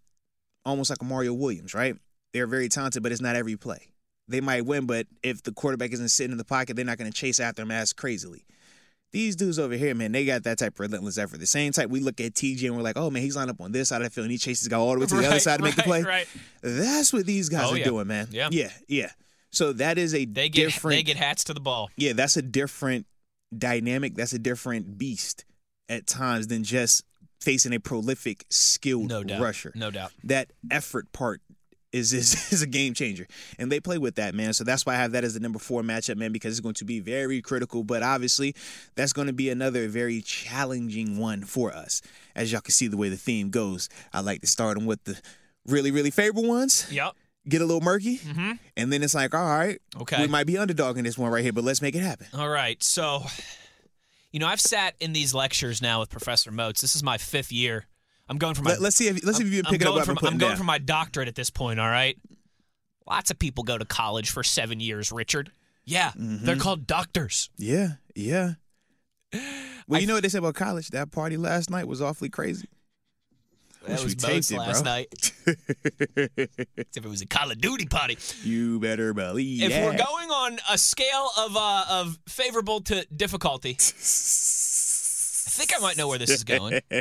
almost 0.63 0.91
like 0.91 1.01
a 1.01 1.05
Mario 1.05 1.33
Williams, 1.33 1.73
right? 1.73 1.95
They're 2.33 2.47
very 2.47 2.69
talented, 2.69 3.03
but 3.03 3.11
it's 3.11 3.21
not 3.21 3.35
every 3.35 3.55
play. 3.57 3.89
They 4.27 4.39
might 4.41 4.65
win, 4.65 4.85
but 4.85 5.07
if 5.23 5.43
the 5.43 5.51
quarterback 5.51 5.91
isn't 5.91 6.09
sitting 6.09 6.31
in 6.31 6.37
the 6.37 6.45
pocket, 6.45 6.75
they're 6.75 6.85
not 6.85 6.97
going 6.97 7.11
to 7.11 7.17
chase 7.17 7.39
after 7.39 7.61
him 7.63 7.71
as 7.71 7.91
crazily. 7.91 8.45
These 9.11 9.35
dudes 9.35 9.59
over 9.59 9.73
here, 9.73 9.93
man, 9.93 10.13
they 10.13 10.23
got 10.23 10.43
that 10.43 10.57
type 10.59 10.75
of 10.75 10.79
relentless 10.79 11.17
effort. 11.17 11.41
The 11.41 11.45
same 11.45 11.73
type 11.73 11.89
we 11.89 11.99
look 11.99 12.21
at 12.21 12.33
TJ 12.33 12.63
and 12.67 12.77
we're 12.77 12.81
like, 12.81 12.95
oh 12.95 13.09
man, 13.11 13.21
he's 13.21 13.35
lined 13.35 13.49
up 13.49 13.59
on 13.59 13.73
this 13.73 13.89
side 13.89 14.01
of 14.01 14.05
the 14.05 14.09
field 14.09 14.23
and 14.25 14.31
he 14.31 14.37
chases 14.37 14.63
the 14.63 14.69
guy 14.69 14.77
all 14.77 14.93
the 14.93 15.01
way 15.01 15.05
to 15.07 15.15
the 15.15 15.27
other 15.27 15.39
side 15.39 15.57
to 15.57 15.63
make 15.63 15.75
the 15.75 15.83
play. 15.83 16.01
right. 16.03 16.27
That's 16.61 17.11
what 17.11 17.25
these 17.25 17.49
guys 17.49 17.65
Oh, 17.67 17.73
are 17.73 17.77
yeah. 17.77 17.83
doing, 17.83 18.07
man. 18.07 18.29
Yeah. 18.31 18.47
yeah, 18.51 18.71
yeah. 18.87 19.09
So 19.51 19.73
that 19.73 19.97
is 19.97 20.15
a 20.15 20.23
They 20.23 20.47
get 20.47 20.63
different. 20.67 20.95
they 20.95 21.03
get 21.03 21.17
hats 21.17 21.43
to 21.45 21.53
the 21.53 21.59
ball. 21.59 21.89
yeah, 21.97 22.13
that's 22.13 22.37
a 22.37 22.41
different 22.41 23.05
dynamic. 23.57 24.15
That's 24.15 24.31
a 24.31 24.39
different 24.39 24.97
beast 24.97 25.43
at 25.89 26.07
times 26.07 26.47
than 26.47 26.63
just 26.63 27.03
facing 27.41 27.73
a 27.73 27.79
prolific, 27.81 28.45
skilled 28.49 29.09
No 29.09 29.23
doubt. 29.23 29.41
rusher. 29.41 29.73
No 29.75 29.91
doubt. 29.91 30.11
That 30.23 30.51
effort 30.69 31.11
part 31.11 31.41
is, 31.93 32.13
is 32.13 32.33
is 32.53 32.61
a 32.61 32.67
game 32.67 32.93
changer, 32.93 33.27
and 33.59 33.71
they 33.71 33.79
play 33.79 33.97
with 33.97 34.15
that, 34.15 34.33
man. 34.35 34.53
So 34.53 34.63
that's 34.63 34.85
why 34.85 34.93
I 34.93 34.97
have 34.97 35.11
that 35.13 35.23
as 35.23 35.33
the 35.33 35.39
number 35.39 35.59
four 35.59 35.81
matchup, 35.81 36.15
man, 36.17 36.31
because 36.31 36.53
it's 36.53 36.59
going 36.61 36.75
to 36.75 36.85
be 36.85 36.99
very 36.99 37.41
critical. 37.41 37.83
But 37.83 38.03
obviously, 38.03 38.55
that's 38.95 39.13
going 39.13 39.27
to 39.27 39.33
be 39.33 39.49
another 39.49 39.87
very 39.87 40.21
challenging 40.21 41.17
one 41.17 41.43
for 41.43 41.71
us, 41.73 42.01
as 42.35 42.51
y'all 42.51 42.61
can 42.61 42.71
see 42.71 42.87
the 42.87 42.97
way 42.97 43.09
the 43.09 43.17
theme 43.17 43.49
goes. 43.49 43.89
I 44.13 44.21
like 44.21 44.41
to 44.41 44.47
start 44.47 44.77
them 44.77 44.85
with 44.85 45.03
the 45.03 45.19
really, 45.67 45.91
really 45.91 46.11
favorable 46.11 46.47
ones. 46.47 46.87
Yep. 46.91 47.13
Get 47.49 47.61
a 47.61 47.65
little 47.65 47.81
murky, 47.81 48.19
Mhm. 48.19 48.59
and 48.77 48.93
then 48.93 49.01
it's 49.01 49.15
like, 49.15 49.33
all 49.33 49.43
right, 49.43 49.81
Okay. 49.99 50.21
we 50.21 50.27
might 50.27 50.45
be 50.45 50.59
underdog 50.59 50.97
in 50.99 51.05
this 51.05 51.17
one 51.17 51.31
right 51.31 51.43
here, 51.43 51.51
but 51.53 51.63
let's 51.63 51.81
make 51.81 51.95
it 51.95 52.01
happen. 52.01 52.27
All 52.35 52.49
right. 52.49 52.81
So, 52.83 53.25
you 54.31 54.39
know, 54.39 54.45
I've 54.47 54.61
sat 54.61 54.93
in 54.99 55.11
these 55.13 55.33
lectures 55.33 55.81
now 55.81 55.99
with 56.01 56.09
Professor 56.11 56.51
Moats. 56.51 56.81
This 56.81 56.95
is 56.95 57.01
my 57.01 57.17
fifth 57.17 57.51
year. 57.51 57.85
I'm 58.31 58.37
going 58.37 58.55
for 58.55 58.63
my. 58.63 58.71
Let, 58.71 58.81
us 58.83 58.95
see 58.95 59.07
if 59.09 59.23
let's 59.25 59.37
see 59.37 59.43
if 59.43 59.51
you 59.53 59.61
can 59.61 59.71
pick 59.71 59.81
it 59.81 59.85
up 59.87 59.93
going 59.93 59.97
what 59.99 60.05
for, 60.05 60.11
I've 60.13 60.17
been 60.21 60.27
I'm 60.33 60.37
going 60.39 60.51
down. 60.51 60.57
for 60.57 60.63
my 60.63 60.77
doctorate 60.77 61.27
at 61.27 61.35
this 61.35 61.49
point. 61.49 61.79
All 61.79 61.89
right. 61.89 62.17
Lots 63.09 63.29
of 63.29 63.37
people 63.37 63.63
go 63.65 63.77
to 63.77 63.83
college 63.85 64.29
for 64.29 64.41
seven 64.43 64.79
years, 64.79 65.11
Richard. 65.11 65.51
Yeah, 65.83 66.11
Mm-hmm. 66.11 66.45
they're 66.45 66.55
called 66.55 66.87
doctors. 66.87 67.49
Yeah, 67.57 67.93
yeah. 68.15 68.53
Well, 69.33 69.41
I- 69.91 69.97
you 69.99 70.07
know 70.07 70.13
what 70.13 70.23
they 70.23 70.29
say 70.29 70.37
about 70.37 70.55
college? 70.55 70.89
That 70.89 71.11
party 71.11 71.35
last 71.35 71.69
night 71.69 71.87
was 71.87 72.01
awfully 72.01 72.29
crazy. 72.29 72.69
That 73.87 74.03
was 74.03 74.13
taped 74.13 74.51
it, 74.51 74.57
last 74.57 74.83
bro. 74.83 74.91
night. 74.93 75.07
Except 75.47 76.97
if 76.97 76.97
it 76.97 77.05
was 77.05 77.21
a 77.21 77.25
Call 77.25 77.49
of 77.49 77.59
Duty 77.59 77.87
party. 77.87 78.15
You 78.43 78.79
better 78.79 79.11
believe 79.13 79.63
If 79.63 79.71
that. 79.71 79.83
we're 79.83 79.97
going 79.97 80.29
on 80.29 80.59
a 80.69 80.77
scale 80.77 81.29
of 81.39 81.57
uh, 81.57 81.85
of 81.89 82.19
favorable 82.29 82.81
to 82.81 83.05
difficulty, 83.15 83.73
think 85.49 85.71
I 85.75 85.79
might 85.79 85.97
know 85.97 86.07
where 86.07 86.19
this 86.19 86.29
is 86.29 86.43
going. 86.43 86.81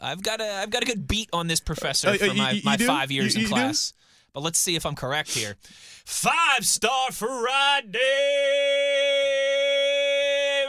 I've 0.00 0.22
got 0.22 0.40
a 0.40 0.52
I've 0.62 0.70
got 0.70 0.82
a 0.82 0.86
good 0.86 1.06
beat 1.08 1.28
on 1.32 1.46
this 1.46 1.60
professor 1.60 2.10
oh, 2.10 2.16
for 2.16 2.26
you- 2.26 2.34
my, 2.34 2.50
you- 2.52 2.62
my 2.64 2.76
do? 2.76 2.86
five 2.86 3.10
years 3.10 3.34
You- 3.34 3.40
in 3.40 3.42
you 3.42 3.48
do? 3.48 3.54
class. 3.54 3.92
But 4.32 4.42
let's 4.42 4.58
see 4.58 4.76
if 4.76 4.84
I'm 4.84 4.94
correct 4.94 5.30
here. 5.30 5.56
Five 6.04 6.64
star 6.66 7.10
Friday 7.10 7.96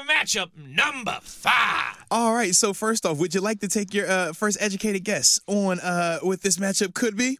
matchup 0.08 0.50
number 0.56 1.20
five. 1.22 1.98
All 2.10 2.34
right. 2.34 2.56
So 2.56 2.74
first 2.74 3.06
off, 3.06 3.18
would 3.18 3.36
you 3.36 3.42
like 3.42 3.60
to 3.60 3.68
take 3.68 3.94
your 3.94 4.10
uh, 4.10 4.34
first 4.34 4.58
educated 4.62 5.04
guess 5.04 5.40
on 5.48 5.80
uh, 5.82 6.20
what 6.20 6.42
this 6.42 6.58
matchup 6.58 6.94
could 6.94 7.18
be? 7.18 7.38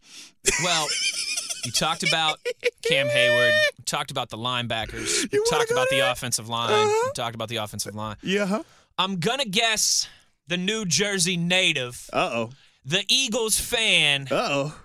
Well, 0.64 0.88
you 1.66 1.72
talked 1.72 2.04
about 2.04 2.40
Cam 2.84 3.08
Hayward. 3.08 3.54
You 3.78 3.84
talked 3.86 4.12
about 4.12 4.30
the 4.30 4.38
linebackers. 4.38 5.24
You, 5.24 5.30
You 5.40 5.46
talked 5.50 5.72
about 5.72 5.90
the 5.90 6.12
offensive 6.12 6.50
line. 6.50 6.72
Uh-huh. 6.72 6.88
You 6.88 7.12
talked 7.16 7.36
about 7.36 7.50
the 7.50 7.58
offensive 7.58 7.96
line. 7.96 8.18
Yeah. 8.22 8.46
Huh? 8.46 8.64
I'm 8.98 9.20
gonna 9.20 9.46
guess 9.46 10.08
the 10.48 10.58
New 10.58 10.86
Jersey 10.86 11.38
native, 11.38 12.10
Uh 12.14 12.30
oh. 12.34 12.50
the 12.86 13.04
Eagles 13.08 13.60
fan, 13.60 14.28
Uh 14.32 14.48
oh. 14.50 14.80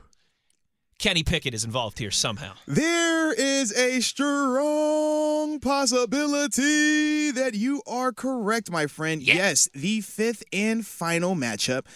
Kenny 0.98 1.24
Pickett 1.24 1.52
is 1.54 1.64
involved 1.64 1.98
here 1.98 2.12
somehow. 2.12 2.52
There 2.66 3.32
is 3.32 3.72
a 3.72 4.00
strong 4.00 5.58
possibility 5.58 7.32
that 7.32 7.54
you 7.54 7.82
are 7.88 8.12
correct, 8.12 8.70
my 8.70 8.86
friend. 8.86 9.20
Yeah. 9.20 9.34
Yes, 9.34 9.68
the 9.74 10.00
fifth 10.00 10.44
and 10.52 10.86
final 10.86 11.34
matchup 11.34 11.86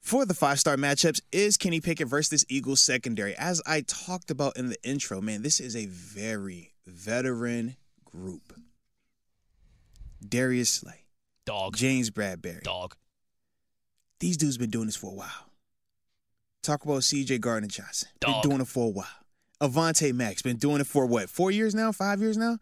for 0.00 0.24
the 0.24 0.34
five 0.34 0.60
star 0.60 0.76
matchups 0.76 1.20
is 1.32 1.56
Kenny 1.56 1.80
Pickett 1.80 2.06
versus 2.06 2.30
this 2.30 2.44
Eagles 2.48 2.80
secondary. 2.80 3.34
As 3.34 3.60
I 3.66 3.80
talked 3.80 4.30
about 4.30 4.56
in 4.56 4.68
the 4.68 4.76
intro, 4.84 5.20
man, 5.20 5.42
this 5.42 5.58
is 5.58 5.74
a 5.74 5.86
very 5.86 6.74
veteran 6.86 7.76
group. 8.04 8.52
Darius 10.26 10.70
Slay, 10.70 11.04
Dog. 11.48 11.76
James 11.76 12.10
Bradberry. 12.10 12.62
Dog. 12.62 12.94
These 14.20 14.36
dudes 14.36 14.58
been 14.58 14.68
doing 14.68 14.84
this 14.84 14.96
for 14.96 15.10
a 15.10 15.14
while. 15.14 15.48
Talk 16.62 16.84
about 16.84 17.00
CJ 17.00 17.40
Gardner 17.40 17.68
Johnson. 17.68 18.10
Dog. 18.20 18.42
Been 18.42 18.50
doing 18.50 18.60
it 18.60 18.68
for 18.68 18.84
a 18.84 18.90
while. 18.90 19.06
Avonte 19.62 20.12
Max 20.12 20.42
been 20.42 20.58
doing 20.58 20.82
it 20.82 20.86
for 20.86 21.06
what? 21.06 21.30
Four 21.30 21.50
years 21.50 21.74
now? 21.74 21.90
Five 21.90 22.20
years 22.20 22.36
now? 22.36 22.58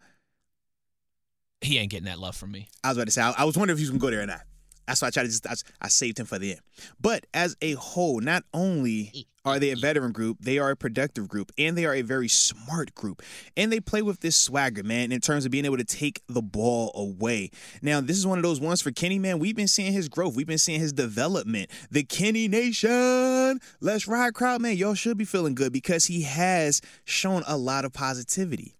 He 1.59 1.77
ain't 1.77 1.91
getting 1.91 2.05
that 2.05 2.17
love 2.17 2.37
from 2.37 2.51
me. 2.51 2.69
I 2.81 2.87
was 2.87 2.97
about 2.97 3.07
to 3.07 3.11
say. 3.11 3.21
I, 3.21 3.33
I 3.37 3.43
was 3.43 3.57
wondering 3.57 3.75
if 3.75 3.79
he 3.79 3.83
was 3.83 3.89
gonna 3.89 3.99
go 3.99 4.09
there 4.09 4.21
or 4.21 4.25
not. 4.25 4.43
That's 4.87 5.01
why 5.01 5.09
I 5.09 5.11
tried 5.11 5.23
to 5.23 5.29
just. 5.29 5.45
I, 5.45 5.55
I 5.81 5.87
saved 5.89 6.19
him 6.19 6.25
for 6.25 6.39
the 6.39 6.51
end. 6.51 6.61
But 6.99 7.25
as 7.33 7.55
a 7.61 7.73
whole, 7.73 8.19
not 8.21 8.43
only 8.53 9.27
are 9.45 9.59
they 9.59 9.71
a 9.71 9.75
veteran 9.75 10.11
group, 10.11 10.37
they 10.41 10.59
are 10.59 10.71
a 10.71 10.75
productive 10.75 11.27
group, 11.27 11.51
and 11.57 11.77
they 11.77 11.85
are 11.85 11.93
a 11.93 12.01
very 12.01 12.27
smart 12.27 12.93
group, 12.95 13.21
and 13.55 13.71
they 13.71 13.79
play 13.79 14.01
with 14.01 14.19
this 14.19 14.35
swagger, 14.35 14.83
man, 14.83 15.11
in 15.11 15.21
terms 15.21 15.45
of 15.45 15.51
being 15.51 15.65
able 15.65 15.77
to 15.77 15.85
take 15.85 16.21
the 16.27 16.41
ball 16.41 16.91
away. 16.95 17.49
Now, 17.81 18.01
this 18.01 18.17
is 18.17 18.27
one 18.27 18.37
of 18.39 18.43
those 18.43 18.59
ones 18.59 18.81
for 18.81 18.91
Kenny, 18.91 19.19
man. 19.19 19.39
We've 19.39 19.55
been 19.55 19.67
seeing 19.67 19.93
his 19.93 20.09
growth. 20.09 20.35
We've 20.35 20.47
been 20.47 20.57
seeing 20.57 20.79
his 20.79 20.93
development. 20.93 21.69
The 21.91 22.03
Kenny 22.03 22.47
Nation, 22.47 23.59
let's 23.79 24.07
ride, 24.07 24.33
crowd, 24.33 24.61
man. 24.61 24.77
Y'all 24.77 24.93
should 24.93 25.17
be 25.17 25.25
feeling 25.25 25.55
good 25.55 25.73
because 25.73 26.05
he 26.05 26.23
has 26.23 26.81
shown 27.05 27.43
a 27.47 27.57
lot 27.57 27.85
of 27.85 27.93
positivity. 27.93 28.76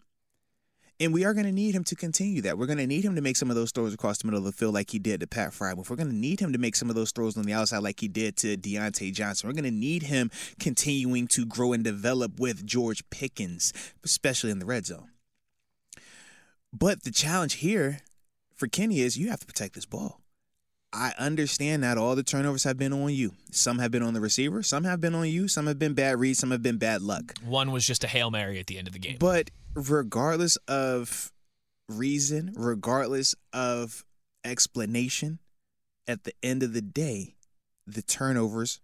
And 1.00 1.14
we 1.14 1.26
are 1.26 1.34
going 1.34 1.46
to 1.46 1.52
need 1.52 1.76
him 1.76 1.84
to 1.86 1.96
continue 1.96 2.42
that. 2.42 2.58
We're 2.58 2.66
going 2.66 2.80
to 2.80 2.88
need 2.88 3.04
him 3.06 3.16
to 3.16 3.22
make 3.22 3.38
some 3.38 3.52
of 3.52 3.56
those 3.56 3.72
throws 3.72 3.94
across 3.94 4.18
the 4.18 4.26
middle 4.26 4.40
of 4.40 4.46
the 4.46 4.52
field 4.52 4.74
like 4.74 4.90
he 4.90 4.98
did 4.98 5.20
to 5.20 5.28
Pat 5.28 5.52
Freiermuth. 5.52 5.90
We're 5.90 5.96
going 5.96 6.10
to 6.10 6.16
need 6.16 6.40
him 6.40 6.54
to 6.54 6.58
make 6.58 6.76
some 6.76 6.90
of 6.90 6.96
those 6.96 7.12
throws 7.12 7.38
on 7.38 7.44
the 7.44 7.54
outside 7.54 7.80
like 7.80 8.00
he 8.00 8.08
did 8.08 8.36
to 8.38 8.58
Diontae 8.58 9.14
Johnson. 9.14 9.48
We're 9.48 9.54
going 9.54 9.66
to 9.66 9.72
need 9.72 10.04
him 10.04 10.32
continuing 10.60 11.28
to 11.28 11.46
grow 11.46 11.74
and 11.74 11.84
develop 11.84 12.40
with 12.40 12.66
George 12.66 13.08
Pickens, 13.12 13.74
especially 14.04 14.50
in 14.50 14.58
the 14.58 14.66
red 14.66 14.88
zone. 14.88 15.12
But 16.74 17.04
the 17.04 17.12
challenge 17.12 17.56
here 17.56 18.00
for 18.56 18.68
Kenny 18.68 19.00
is 19.00 19.18
you 19.18 19.30
have 19.30 19.40
to 19.42 19.46
protect 19.46 19.76
this 19.76 19.86
ball. 19.86 20.22
I 20.94 21.14
understand 21.20 21.84
that 21.84 21.98
all 21.98 22.16
the 22.16 22.24
turnovers 22.24 22.64
have 22.64 22.78
been 22.78 22.94
on 22.94 23.14
you. 23.14 23.34
Some 23.52 23.80
have 23.80 23.92
been 23.92 24.02
on 24.02 24.14
the 24.14 24.22
receiver, 24.22 24.64
some 24.64 24.86
have 24.86 25.02
been 25.02 25.14
on 25.14 25.28
you, 25.28 25.48
some 25.48 25.68
have 25.68 25.78
been 25.78 25.94
bad 25.94 26.20
reads, 26.20 26.40
some 26.40 26.52
have 26.52 26.64
been 26.64 26.78
bad 26.78 27.02
luck. 27.02 27.36
One 27.44 27.72
was 27.72 27.86
just 27.86 28.04
a 28.04 28.08
Hail 28.08 28.32
Mary 28.32 28.60
at 28.60 28.68
the 28.68 28.78
end 28.78 28.88
of 28.88 28.94
the 28.94 29.00
game. 29.00 29.18
But 29.20 29.52
regardless 29.78 30.58
of 30.68 31.32
reason, 31.88 32.54
regardless 32.58 33.36
of 33.54 34.04
explanation, 34.44 35.40
at 36.08 36.24
the 36.24 36.34
end 36.42 36.64
of 36.64 36.74
the 36.74 36.82
day, 36.82 37.36
the 37.86 38.02
turnovers 38.02 38.80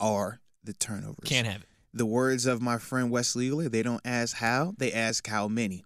are 0.00 0.40
the 0.64 0.72
turnovers. 0.72 1.24
Can't 1.24 1.46
have 1.46 1.62
it. 1.62 1.68
The 1.94 2.06
words 2.06 2.46
of 2.46 2.60
my 2.62 2.78
friend 2.78 3.10
Wesley 3.10 3.50
Euler, 3.50 3.68
they 3.68 3.82
don't 3.82 4.00
ask 4.04 4.36
how, 4.36 4.74
they 4.78 4.92
ask 4.92 5.26
how 5.26 5.46
many. 5.46 5.84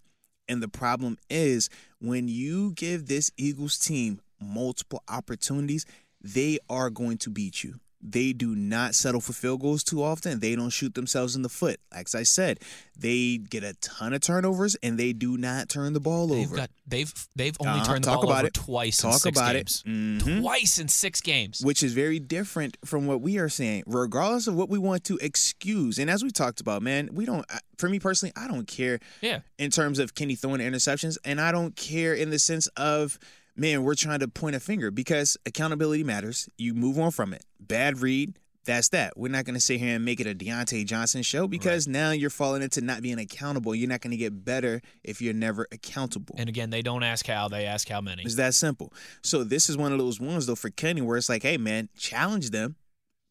And 0.48 0.62
the 0.62 0.68
problem 0.68 1.18
is 1.28 1.68
when 2.00 2.28
you 2.28 2.72
give 2.72 3.06
this 3.06 3.32
Eagles 3.36 3.78
team 3.78 4.20
multiple 4.40 5.02
opportunities, 5.08 5.84
they 6.20 6.58
are 6.70 6.90
going 6.90 7.18
to 7.18 7.30
beat 7.30 7.64
you. 7.64 7.80
They 8.08 8.32
do 8.32 8.54
not 8.54 8.94
settle 8.94 9.20
for 9.20 9.32
field 9.32 9.60
goals 9.60 9.82
too 9.82 10.02
often. 10.02 10.38
They 10.38 10.54
don't 10.54 10.70
shoot 10.70 10.94
themselves 10.94 11.34
in 11.34 11.42
the 11.42 11.48
foot. 11.48 11.80
Like 11.92 12.14
I 12.14 12.22
said, 12.22 12.60
they 12.96 13.38
get 13.38 13.64
a 13.64 13.74
ton 13.74 14.12
of 14.12 14.20
turnovers 14.20 14.76
and 14.82 14.96
they 14.96 15.12
do 15.12 15.36
not 15.36 15.68
turn 15.68 15.92
the 15.92 15.98
ball 16.00 16.28
They've 16.28 16.46
over. 16.46 16.56
got 16.56 16.70
they've 16.86 17.12
they've 17.34 17.56
only 17.60 17.72
Uh-huh. 17.80 17.84
turned 17.84 18.04
the 18.04 18.10
Talk 18.10 18.22
ball 18.22 18.30
about 18.30 18.38
over 18.40 18.46
it. 18.46 18.54
twice 18.54 19.02
in 19.02 19.12
six 19.12 19.24
about 19.36 19.56
it. 19.56 19.58
games. 19.58 19.82
Mhm. 20.22 20.40
Twice 20.40 20.78
in 20.78 20.88
six 20.88 21.20
games. 21.20 21.60
which 21.62 21.82
is 21.82 21.92
very 21.94 22.20
different 22.20 22.76
from 22.84 23.06
what 23.06 23.20
we 23.20 23.38
are 23.38 23.48
saying, 23.48 23.82
regardless 23.86 24.46
of 24.46 24.54
what 24.54 24.68
we 24.70 24.78
want 24.78 25.02
to 25.04 25.18
excuse. 25.20 25.98
And 25.98 26.08
as 26.08 26.22
we 26.22 26.30
talked 26.30 26.60
about, 26.60 26.82
man, 26.82 27.08
we 27.12 27.24
don't, 27.26 27.44
uh, 27.50 27.58
for 27.76 27.88
me 27.88 27.98
personally, 27.98 28.32
I 28.36 28.46
don't 28.46 28.68
care 28.68 29.00
Yeah. 29.20 29.40
in 29.58 29.70
terms 29.70 29.98
of 29.98 30.14
Kenny 30.14 30.36
throwing 30.36 30.60
interceptions. 30.60 31.16
And 31.24 31.40
I 31.40 31.50
don't 31.50 31.74
care 31.74 32.14
in 32.14 32.30
the 32.30 32.38
sense 32.38 32.68
of, 32.76 33.18
man, 33.56 33.82
we're 33.82 33.94
trying 33.94 34.20
to 34.20 34.28
point 34.28 34.56
a 34.56 34.60
finger 34.60 34.90
because 34.90 35.36
accountability 35.46 36.04
matters. 36.04 36.48
You 36.58 36.74
move 36.74 36.98
on 36.98 37.10
from 37.10 37.32
it. 37.32 37.44
Bad 37.60 38.00
read. 38.00 38.38
That's 38.64 38.88
that. 38.88 39.16
We're 39.16 39.30
not 39.30 39.44
going 39.44 39.54
to 39.54 39.60
sit 39.60 39.78
here 39.78 39.94
and 39.94 40.04
make 40.04 40.18
it 40.18 40.26
a 40.26 40.34
Diontae 40.34 40.84
Johnson 40.86 41.22
show 41.22 41.46
because 41.46 41.86
now 41.86 42.10
you're 42.10 42.30
falling 42.30 42.62
into 42.62 42.80
not 42.80 43.00
being 43.00 43.20
accountable. 43.20 43.76
You're 43.76 43.88
not 43.88 44.00
going 44.00 44.10
to 44.10 44.16
get 44.16 44.44
better 44.44 44.82
if 45.04 45.22
you're 45.22 45.34
never 45.34 45.68
accountable. 45.70 46.34
And 46.36 46.48
again, 46.48 46.70
they 46.70 46.82
don't 46.82 47.04
ask 47.04 47.26
how, 47.26 47.46
they 47.46 47.64
ask 47.64 47.88
how 47.88 48.00
many. 48.00 48.24
It's 48.24 48.34
that 48.34 48.54
simple. 48.54 48.92
So 49.22 49.44
this 49.44 49.70
is 49.70 49.76
one 49.76 49.92
of 49.92 49.98
those 49.98 50.20
ones 50.20 50.46
though 50.46 50.56
for 50.56 50.70
Kenny 50.70 51.00
where 51.00 51.16
it's 51.16 51.28
like, 51.28 51.44
hey 51.44 51.56
man, 51.58 51.88
challenge 51.96 52.50
them. 52.50 52.74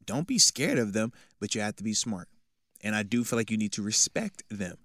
Don't 0.06 0.26
be 0.26 0.40
scared 0.40 0.78
of 0.78 0.94
them, 0.94 1.12
but 1.42 1.54
you 1.54 1.60
have 1.62 1.76
to 1.78 1.84
be 1.84 1.94
smart. 1.94 2.30
And 2.82 2.96
I 2.96 3.04
do 3.04 3.26
feel 3.26 3.38
like 3.38 3.52
you 3.52 3.58
need 3.58 3.74
to 3.74 3.82
respect 3.82 4.44
them. 4.50 4.78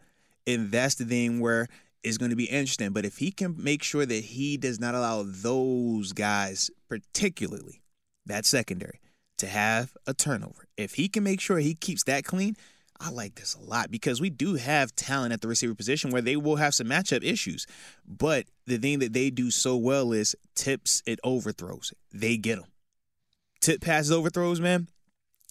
And 0.46 0.72
that's 0.72 0.96
the 0.96 1.04
thing 1.04 1.38
where 1.38 1.68
it's 2.02 2.18
going 2.18 2.30
to 2.30 2.36
be 2.36 2.44
interesting. 2.44 2.90
But 2.90 3.04
if 3.04 3.18
he 3.18 3.30
can 3.30 3.54
make 3.58 3.82
sure 3.82 4.06
that 4.06 4.24
he 4.24 4.56
does 4.56 4.80
not 4.80 4.94
allow 4.94 5.24
those 5.26 6.12
guys, 6.12 6.70
particularly 6.88 7.82
that 8.26 8.44
secondary, 8.44 9.00
to 9.38 9.46
have 9.46 9.96
a 10.06 10.14
turnover. 10.14 10.66
If 10.76 10.94
he 10.94 11.08
can 11.08 11.24
make 11.24 11.40
sure 11.40 11.58
he 11.58 11.74
keeps 11.74 12.04
that 12.04 12.24
clean, 12.24 12.56
I 13.00 13.10
like 13.10 13.36
this 13.36 13.54
a 13.54 13.60
lot 13.60 13.90
because 13.90 14.20
we 14.20 14.28
do 14.28 14.56
have 14.56 14.94
talent 14.94 15.32
at 15.32 15.40
the 15.40 15.48
receiver 15.48 15.74
position 15.74 16.10
where 16.10 16.20
they 16.20 16.36
will 16.36 16.56
have 16.56 16.74
some 16.74 16.88
matchup 16.88 17.24
issues. 17.24 17.66
But 18.06 18.44
the 18.66 18.76
thing 18.76 18.98
that 18.98 19.14
they 19.14 19.30
do 19.30 19.50
so 19.50 19.76
well 19.76 20.12
is 20.12 20.36
tips 20.54 21.02
and 21.06 21.18
overthrows. 21.24 21.94
They 22.12 22.36
get 22.36 22.56
them. 22.56 22.68
Tip 23.60 23.80
passes, 23.80 24.12
overthrows, 24.12 24.60
man. 24.60 24.88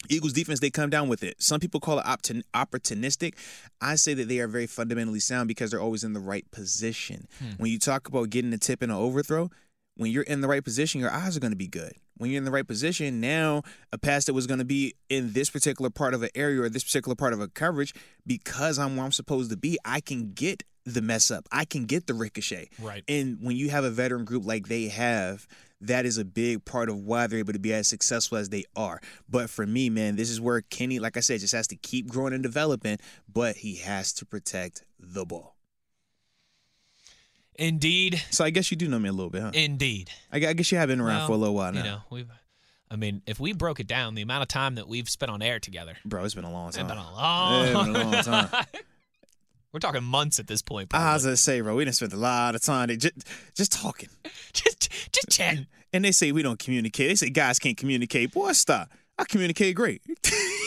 Eagles 0.07 0.33
defense, 0.33 0.59
they 0.59 0.69
come 0.69 0.89
down 0.89 1.09
with 1.09 1.23
it. 1.23 1.41
Some 1.41 1.59
people 1.59 1.79
call 1.79 1.99
it 1.99 2.05
opportun- 2.05 2.43
opportunistic. 2.53 3.35
I 3.81 3.95
say 3.95 4.13
that 4.13 4.29
they 4.29 4.39
are 4.39 4.47
very 4.47 4.67
fundamentally 4.67 5.19
sound 5.19 5.47
because 5.47 5.71
they're 5.71 5.81
always 5.81 6.03
in 6.03 6.13
the 6.13 6.19
right 6.21 6.49
position. 6.51 7.27
Hmm. 7.39 7.51
When 7.57 7.71
you 7.71 7.79
talk 7.79 8.07
about 8.07 8.29
getting 8.29 8.53
a 8.53 8.57
tip 8.57 8.81
and 8.81 8.91
an 8.91 8.97
overthrow, 8.97 9.49
when 9.97 10.09
you're 10.11 10.23
in 10.23 10.39
the 10.39 10.47
right 10.47 10.63
position, 10.63 11.01
your 11.01 11.11
eyes 11.11 11.35
are 11.35 11.41
going 11.41 11.51
to 11.51 11.57
be 11.57 11.67
good. 11.67 11.93
When 12.17 12.31
you're 12.31 12.37
in 12.37 12.45
the 12.45 12.51
right 12.51 12.67
position, 12.67 13.19
now 13.19 13.63
a 13.91 13.97
pass 13.97 14.25
that 14.25 14.33
was 14.33 14.47
going 14.47 14.59
to 14.59 14.65
be 14.65 14.93
in 15.09 15.33
this 15.33 15.49
particular 15.49 15.89
part 15.89 16.13
of 16.13 16.23
an 16.23 16.29
area 16.35 16.61
or 16.61 16.69
this 16.69 16.83
particular 16.83 17.15
part 17.15 17.33
of 17.33 17.41
a 17.41 17.49
coverage, 17.49 17.93
because 18.25 18.79
I'm 18.79 18.95
where 18.95 19.05
I'm 19.05 19.11
supposed 19.11 19.51
to 19.51 19.57
be, 19.57 19.77
I 19.83 19.99
can 19.99 20.31
get 20.33 20.63
the 20.85 21.01
mess 21.01 21.29
up. 21.29 21.47
I 21.51 21.65
can 21.65 21.85
get 21.85 22.07
the 22.07 22.13
ricochet. 22.13 22.69
Right. 22.81 23.03
And 23.07 23.37
when 23.41 23.57
you 23.57 23.69
have 23.69 23.83
a 23.83 23.89
veteran 23.89 24.25
group 24.25 24.45
like 24.45 24.67
they 24.69 24.87
have, 24.87 25.45
that 25.81 26.05
is 26.05 26.17
a 26.17 26.25
big 26.25 26.65
part 26.65 26.89
of 26.89 26.97
why 26.97 27.27
they're 27.27 27.39
able 27.39 27.53
to 27.53 27.59
be 27.59 27.73
as 27.73 27.87
successful 27.87 28.37
as 28.37 28.49
they 28.49 28.65
are. 28.75 28.99
But 29.29 29.49
for 29.49 29.65
me, 29.65 29.89
man, 29.89 30.15
this 30.15 30.29
is 30.29 30.41
where 30.41 30.61
Kenny, 30.61 30.99
like 30.99 31.15
I 31.17 31.21
said, 31.21 31.39
just 31.39 31.53
has 31.53 31.67
to 31.67 31.75
keep 31.75 32.07
growing 32.07 32.33
and 32.33 32.43
developing, 32.43 32.97
but 33.31 33.57
he 33.57 33.75
has 33.77 34.11
to 34.13 34.25
protect 34.25 34.83
the 34.99 35.25
ball. 35.25 35.55
Indeed. 37.55 38.21
So 38.31 38.45
I 38.45 38.49
guess 38.51 38.71
you 38.71 38.77
do 38.77 38.87
know 38.87 38.99
me 38.99 39.09
a 39.09 39.13
little 39.13 39.29
bit, 39.29 39.41
huh? 39.41 39.51
Indeed. 39.53 40.09
I 40.31 40.39
guess 40.39 40.71
you 40.71 40.77
have 40.77 40.87
been 40.87 41.01
around 41.01 41.17
Well, 41.19 41.27
for 41.27 41.33
a 41.33 41.37
little 41.37 41.55
while 41.55 41.71
now. 41.73 41.79
You 41.79 41.85
know, 41.85 42.01
we've 42.09 42.29
I 42.91 42.95
mean, 42.95 43.21
if 43.27 43.39
we 43.39 43.53
broke 43.53 43.79
it 43.79 43.85
down, 43.87 44.15
the 44.15 44.23
amount 44.23 44.41
of 44.41 44.47
time 44.47 44.75
that 44.75 44.87
we've 44.87 45.07
spent 45.07 45.31
on 45.31 45.41
air 45.43 45.59
together, 45.59 45.97
Bro, 46.05 46.23
it's 46.25 46.33
been 46.33 46.43
a 46.45 46.51
long 46.51 46.69
it's 46.69 46.77
time. 46.77 46.87
been 46.87 46.97
a 46.97 47.11
long, 47.11 47.65
it's 47.65 47.73
been 47.73 47.95
a 47.95 48.03
long 48.03 48.23
time. 48.49 48.65
We're 49.71 49.79
talking 49.79 50.03
months 50.03 50.39
at 50.39 50.47
this 50.47 50.61
point. 50.63 50.93
I 50.93 51.13
was 51.13 51.25
gonna 51.25 51.37
say, 51.37 51.61
bro, 51.61 51.75
we 51.75 51.85
didn't 51.85 51.95
spend 51.95 52.13
a 52.13 52.17
lot 52.17 52.55
of 52.55 52.61
time 52.61 52.87
just, 52.97 53.13
just 53.55 53.71
talking. 53.71 54.09
just, 54.53 54.89
just 55.11 55.29
chatting. 55.29 55.67
And 55.93 56.03
they 56.03 56.11
say 56.11 56.31
we 56.31 56.41
don't 56.41 56.59
communicate. 56.59 57.09
They 57.09 57.15
say 57.15 57.29
guys 57.29 57.59
can't 57.59 57.77
communicate. 57.77 58.31
Boy, 58.31 58.53
stop. 58.53 58.89
I 59.17 59.25
communicate 59.25 59.75
great. 59.75 60.01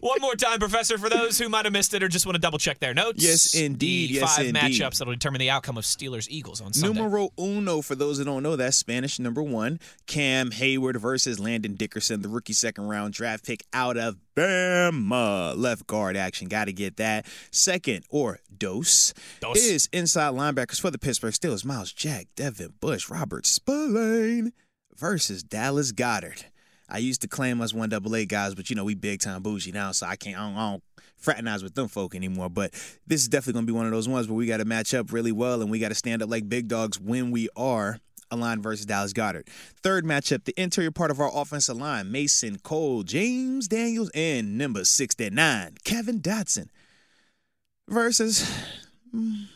One 0.00 0.20
more 0.20 0.34
time, 0.34 0.58
Professor, 0.58 0.98
for 0.98 1.08
those 1.08 1.38
who 1.38 1.48
might 1.48 1.64
have 1.64 1.72
missed 1.72 1.94
it 1.94 2.02
or 2.02 2.08
just 2.08 2.26
want 2.26 2.34
to 2.36 2.40
double 2.40 2.58
check 2.58 2.78
their 2.78 2.94
notes. 2.94 3.22
Yes, 3.22 3.54
indeed. 3.54 4.10
The 4.10 4.14
Yes, 4.14 4.36
five 4.36 4.46
indeed. 4.46 4.60
matchups 4.62 4.98
that'll 4.98 5.12
determine 5.14 5.38
the 5.40 5.50
outcome 5.50 5.78
of 5.78 5.84
Steelers 5.84 6.26
Eagles 6.30 6.60
on 6.60 6.72
Sunday. 6.72 7.00
Numero 7.00 7.30
uno, 7.38 7.80
for 7.82 7.94
those 7.94 8.18
that 8.18 8.24
don't 8.24 8.42
know, 8.42 8.56
that's 8.56 8.76
Spanish 8.76 9.18
number 9.18 9.42
one. 9.42 9.80
Cam 10.06 10.50
Hayward 10.52 10.96
versus 10.98 11.38
Landon 11.38 11.74
Dickerson, 11.74 12.22
the 12.22 12.28
rookie 12.28 12.52
second 12.52 12.88
round 12.88 13.14
draft 13.14 13.44
pick 13.44 13.64
out 13.72 13.96
of 13.96 14.16
Bama. 14.36 15.56
Left 15.56 15.86
guard 15.86 16.16
action. 16.16 16.48
Got 16.48 16.66
to 16.66 16.72
get 16.72 16.96
that. 16.98 17.26
Second, 17.50 18.04
or 18.10 18.40
dose, 18.56 19.12
Dos. 19.40 19.56
is 19.56 19.88
inside 19.92 20.34
linebackers 20.34 20.80
for 20.80 20.90
the 20.90 20.98
Pittsburgh 20.98 21.32
Steelers. 21.32 21.64
Myles 21.64 21.92
Jack, 21.92 22.26
Devin 22.36 22.74
Bush, 22.80 23.08
Robert 23.10 23.46
Spillane 23.46 24.52
versus 24.96 25.42
Dallas 25.42 25.92
Goedert. 25.92 26.44
I 26.88 26.98
used 26.98 27.20
to 27.22 27.28
claim 27.28 27.60
us 27.60 27.74
one 27.74 27.88
double 27.88 28.14
A 28.14 28.24
guys, 28.24 28.54
but 28.54 28.70
you 28.70 28.76
know 28.76 28.84
we 28.84 28.94
big 28.94 29.20
time 29.20 29.42
bougie 29.42 29.72
now, 29.72 29.92
so 29.92 30.06
I 30.06 30.16
can't 30.16 30.38
I 30.38 30.48
don't, 30.48 30.56
I 30.56 30.70
don't 30.70 30.82
fraternize 31.16 31.62
with 31.62 31.74
them 31.74 31.88
folk 31.88 32.14
anymore. 32.14 32.48
But 32.48 32.72
this 33.06 33.22
is 33.22 33.28
definitely 33.28 33.54
gonna 33.54 33.66
be 33.66 33.72
one 33.72 33.86
of 33.86 33.92
those 33.92 34.08
ones 34.08 34.28
where 34.28 34.36
we 34.36 34.46
got 34.46 34.58
to 34.58 34.64
match 34.64 34.94
up 34.94 35.12
really 35.12 35.32
well, 35.32 35.62
and 35.62 35.70
we 35.70 35.78
got 35.78 35.88
to 35.88 35.94
stand 35.94 36.22
up 36.22 36.30
like 36.30 36.48
big 36.48 36.68
dogs 36.68 37.00
when 37.00 37.30
we 37.30 37.48
are 37.56 37.98
aligned 38.30 38.62
versus 38.62 38.86
Dallas 38.86 39.12
Goedert. 39.12 39.48
Third 39.82 40.04
matchup, 40.04 40.44
the 40.44 40.60
interior 40.60 40.90
part 40.90 41.10
of 41.10 41.20
our 41.20 41.30
offensive 41.34 41.76
line: 41.76 42.10
Mason 42.10 42.58
Cole, 42.58 43.02
James 43.02 43.68
Daniels, 43.68 44.10
and 44.14 44.56
number 44.56 44.84
sixty 44.84 45.30
nine, 45.30 45.76
Kevin 45.84 46.20
Dotson 46.20 46.68
versus 47.88 48.50
mm, 49.14 49.46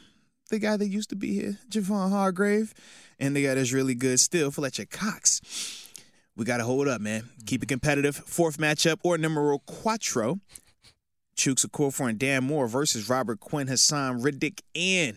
the 0.51 0.59
guy 0.59 0.77
that 0.77 0.89
used 0.89 1.11
to 1.11 1.17
be 1.17 1.35
here, 1.35 1.59
Javon 1.69 2.11
Hargrave, 2.11 2.75
and 3.19 3.35
the 3.35 3.45
guy 3.45 3.55
that's 3.55 3.73
really 3.73 3.95
good 3.95 4.21
still, 4.21 4.51
Fletcher 4.51 4.87
Cox. 4.87 5.41
We 6.37 6.45
got 6.45 6.59
to 6.59 6.65
hold 6.65 6.89
up, 6.89 7.01
man. 7.01 7.29
Keep 7.47 7.65
it 7.65 7.69
competitive. 7.69 8.17
Fourth 8.17 8.59
matchup, 8.59 8.99
or 9.03 9.19
numero 9.19 9.59
cuatro. 9.59 10.41
Chukes 11.37 11.65
Okorafor 11.65 12.11
and 12.11 12.19
Dan 12.19 12.45
Moore 12.45 12.69
versus 12.69 13.09
Robert 13.09 13.41
Quinn, 13.41 13.67
Haason 13.67 14.23
Reddick, 14.23 14.63
and 14.75 15.17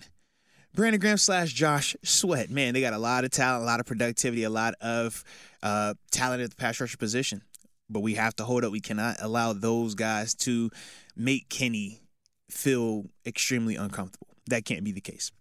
Brandon 0.73 0.99
Graham 0.99 1.17
slash 1.17 1.52
Josh 1.54 1.95
Sweat. 2.04 2.49
Man, 2.49 2.73
they 2.73 2.82
got 2.82 2.93
a 2.93 2.97
lot 2.97 3.26
of 3.26 3.32
talent, 3.32 3.63
a 3.63 3.65
lot 3.65 3.80
of 3.80 3.86
productivity, 3.86 4.43
a 4.43 4.49
lot 4.49 4.73
of 4.80 5.23
uh, 5.62 5.95
talent 6.12 6.41
at 6.41 6.49
the 6.49 6.56
pass 6.56 6.80
rusher 6.80 6.97
position. 6.97 7.41
But 7.89 7.99
we 7.99 8.15
have 8.15 8.36
to 8.38 8.45
hold 8.45 8.63
up. 8.63 8.71
We 8.71 8.80
cannot 8.80 9.17
allow 9.19 9.54
those 9.54 9.95
guys 9.95 10.34
to 10.36 10.69
make 11.15 11.49
Kenny 11.49 12.02
feel 12.49 13.06
extremely 13.26 13.76
uncomfortable. 13.76 14.28
That 14.47 14.65
can't 14.65 14.84
be 14.84 14.91
the 14.91 15.02
case. 15.02 15.32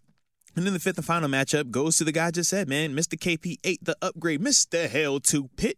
And 0.55 0.65
then 0.65 0.73
the 0.73 0.79
fifth 0.79 0.97
and 0.97 1.05
final 1.05 1.29
matchup 1.29 1.71
goes 1.71 1.97
to 1.97 2.03
the 2.03 2.11
guy 2.11 2.27
I 2.27 2.31
just 2.31 2.49
said, 2.49 2.67
man. 2.67 2.95
Mr. 2.95 3.17
KP8, 3.17 3.77
the 3.81 3.97
upgrade, 4.01 4.41
Mr. 4.41 4.89
Hell 4.89 5.19
to 5.21 5.49
Pitt. 5.55 5.77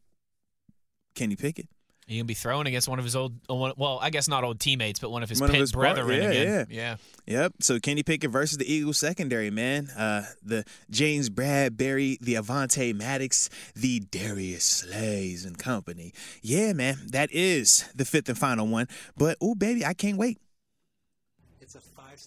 Kenny 1.15 1.35
Pickett. 1.35 1.69
He 2.07 2.17
gonna 2.17 2.25
be 2.25 2.35
throwing 2.35 2.67
against 2.67 2.88
one 2.88 2.99
of 2.99 3.05
his 3.05 3.15
old, 3.15 3.33
uh, 3.49 3.73
well, 3.77 3.97
I 3.99 4.11
guess 4.11 4.27
not 4.27 4.43
old 4.43 4.59
teammates, 4.59 4.99
but 4.99 5.09
one 5.09 5.23
of 5.23 5.29
his 5.29 5.41
One 5.41 5.49
of 5.49 5.55
his 5.55 5.71
bro- 5.71 5.93
brethren 5.93 6.21
yeah, 6.21 6.29
again. 6.29 6.67
Yeah. 6.69 6.95
Yep. 7.25 7.53
So 7.61 7.79
Kenny 7.79 8.03
Pickett 8.03 8.29
versus 8.29 8.59
the 8.59 8.71
Eagles 8.71 8.99
secondary, 8.99 9.49
man. 9.49 9.89
Uh, 9.89 10.25
the 10.43 10.65
James 10.91 11.31
Bradberry, 11.31 12.19
the 12.19 12.35
Avonte 12.35 12.93
Maddox, 12.93 13.49
the 13.75 14.01
Darius 14.01 14.63
Slays 14.63 15.45
and 15.45 15.57
company. 15.57 16.13
Yeah, 16.43 16.73
man. 16.73 16.97
That 17.07 17.31
is 17.31 17.89
the 17.95 18.05
fifth 18.05 18.29
and 18.29 18.38
final 18.38 18.67
one. 18.67 18.88
But 19.17 19.38
oh, 19.41 19.55
baby, 19.55 19.83
I 19.83 19.95
can't 19.95 20.17
wait. 20.17 20.38
It's 21.59 21.73
a 21.73 21.79
five 21.81 22.19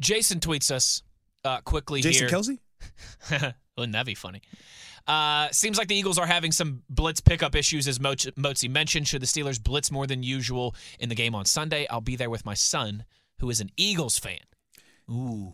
Jason 0.00 0.40
tweets 0.40 0.70
us 0.70 1.02
uh, 1.44 1.60
quickly 1.60 2.00
Jason 2.00 2.28
here. 2.28 2.36
Kelce. 2.38 3.54
Wouldn't 3.76 3.92
that 3.94 4.06
be 4.06 4.14
funny? 4.14 4.42
Uh, 5.06 5.48
seems 5.50 5.76
like 5.76 5.88
the 5.88 5.94
Eagles 5.96 6.18
are 6.18 6.26
having 6.26 6.50
some 6.52 6.82
blitz 6.88 7.20
pickup 7.20 7.54
issues, 7.54 7.86
as 7.86 8.00
Moch- 8.00 8.34
Motzi 8.36 8.70
mentioned. 8.70 9.06
Should 9.06 9.20
the 9.22 9.26
Steelers 9.26 9.62
blitz 9.62 9.90
more 9.90 10.06
than 10.06 10.22
usual 10.22 10.74
in 10.98 11.08
the 11.08 11.14
game 11.14 11.34
on 11.34 11.44
Sunday? 11.44 11.86
I'll 11.90 12.00
be 12.00 12.16
there 12.16 12.30
with 12.30 12.46
my 12.46 12.54
son, 12.54 13.04
who 13.40 13.50
is 13.50 13.60
an 13.60 13.70
Eagles 13.76 14.18
fan. 14.18 14.38
Ooh. 15.10 15.52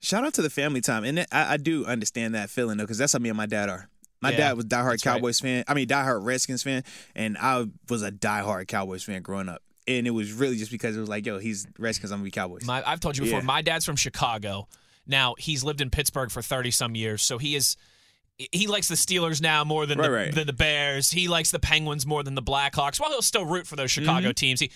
Shout 0.00 0.24
out 0.24 0.34
to 0.34 0.42
the 0.42 0.50
family 0.50 0.80
time, 0.80 1.04
and 1.04 1.20
I, 1.30 1.54
I 1.54 1.56
do 1.56 1.84
understand 1.84 2.34
that 2.34 2.50
feeling 2.50 2.78
though, 2.78 2.84
because 2.84 2.98
that's 2.98 3.12
how 3.12 3.18
me 3.18 3.28
and 3.28 3.36
my 3.36 3.46
dad 3.46 3.68
are. 3.68 3.88
My 4.20 4.30
Yeah, 4.30 4.36
dad 4.38 4.56
was 4.56 4.64
diehard 4.64 4.90
that's 4.92 5.06
right. 5.06 5.14
Cowboys 5.14 5.38
fan. 5.40 5.62
I 5.68 5.74
mean, 5.74 5.86
diehard 5.86 6.24
Redskins 6.24 6.62
fan, 6.64 6.82
and 7.14 7.36
I 7.38 7.66
was 7.88 8.02
a 8.02 8.10
diehard 8.10 8.66
Cowboys 8.66 9.04
fan 9.04 9.22
growing 9.22 9.48
up. 9.48 9.62
And 9.88 10.06
it 10.06 10.10
was 10.10 10.32
really 10.32 10.56
just 10.56 10.70
because 10.70 10.96
it 10.96 11.00
was 11.00 11.08
like, 11.08 11.24
yo, 11.26 11.38
he's 11.38 11.66
Redskins, 11.78 12.12
I'm 12.12 12.18
gonna 12.18 12.24
be 12.26 12.30
Cowboys. 12.30 12.64
My, 12.64 12.82
I've 12.86 13.00
told 13.00 13.16
you 13.16 13.24
before, 13.24 13.40
Yeah. 13.40 13.44
my 13.46 13.62
dad's 13.62 13.84
from 13.86 13.96
Chicago. 13.96 14.68
Now, 15.06 15.34
he's 15.38 15.64
lived 15.64 15.80
in 15.80 15.88
Pittsburgh 15.90 16.30
for 16.30 16.42
30 16.42 16.70
some 16.70 16.94
years, 16.94 17.22
so 17.22 17.38
he 17.38 17.56
is. 17.56 17.76
He 18.52 18.68
likes 18.68 18.86
the 18.88 18.94
Steelers 18.94 19.40
now 19.42 19.64
more 19.64 19.84
than, 19.86 19.98
Right, 19.98 20.06
the, 20.06 20.12
right. 20.12 20.34
than 20.34 20.46
the 20.46 20.52
Bears. 20.52 21.10
He 21.10 21.26
likes 21.26 21.50
the 21.50 21.58
Penguins 21.58 22.06
more 22.06 22.22
than 22.22 22.36
the 22.36 22.42
Blackhawks. 22.42 23.00
While 23.00 23.10
he'll 23.10 23.20
still 23.22 23.44
root 23.44 23.66
for 23.66 23.74
those 23.74 23.90
Mm-hmm. 23.90 24.02
Chicago 24.04 24.30
teams, 24.32 24.60
he, 24.60 24.70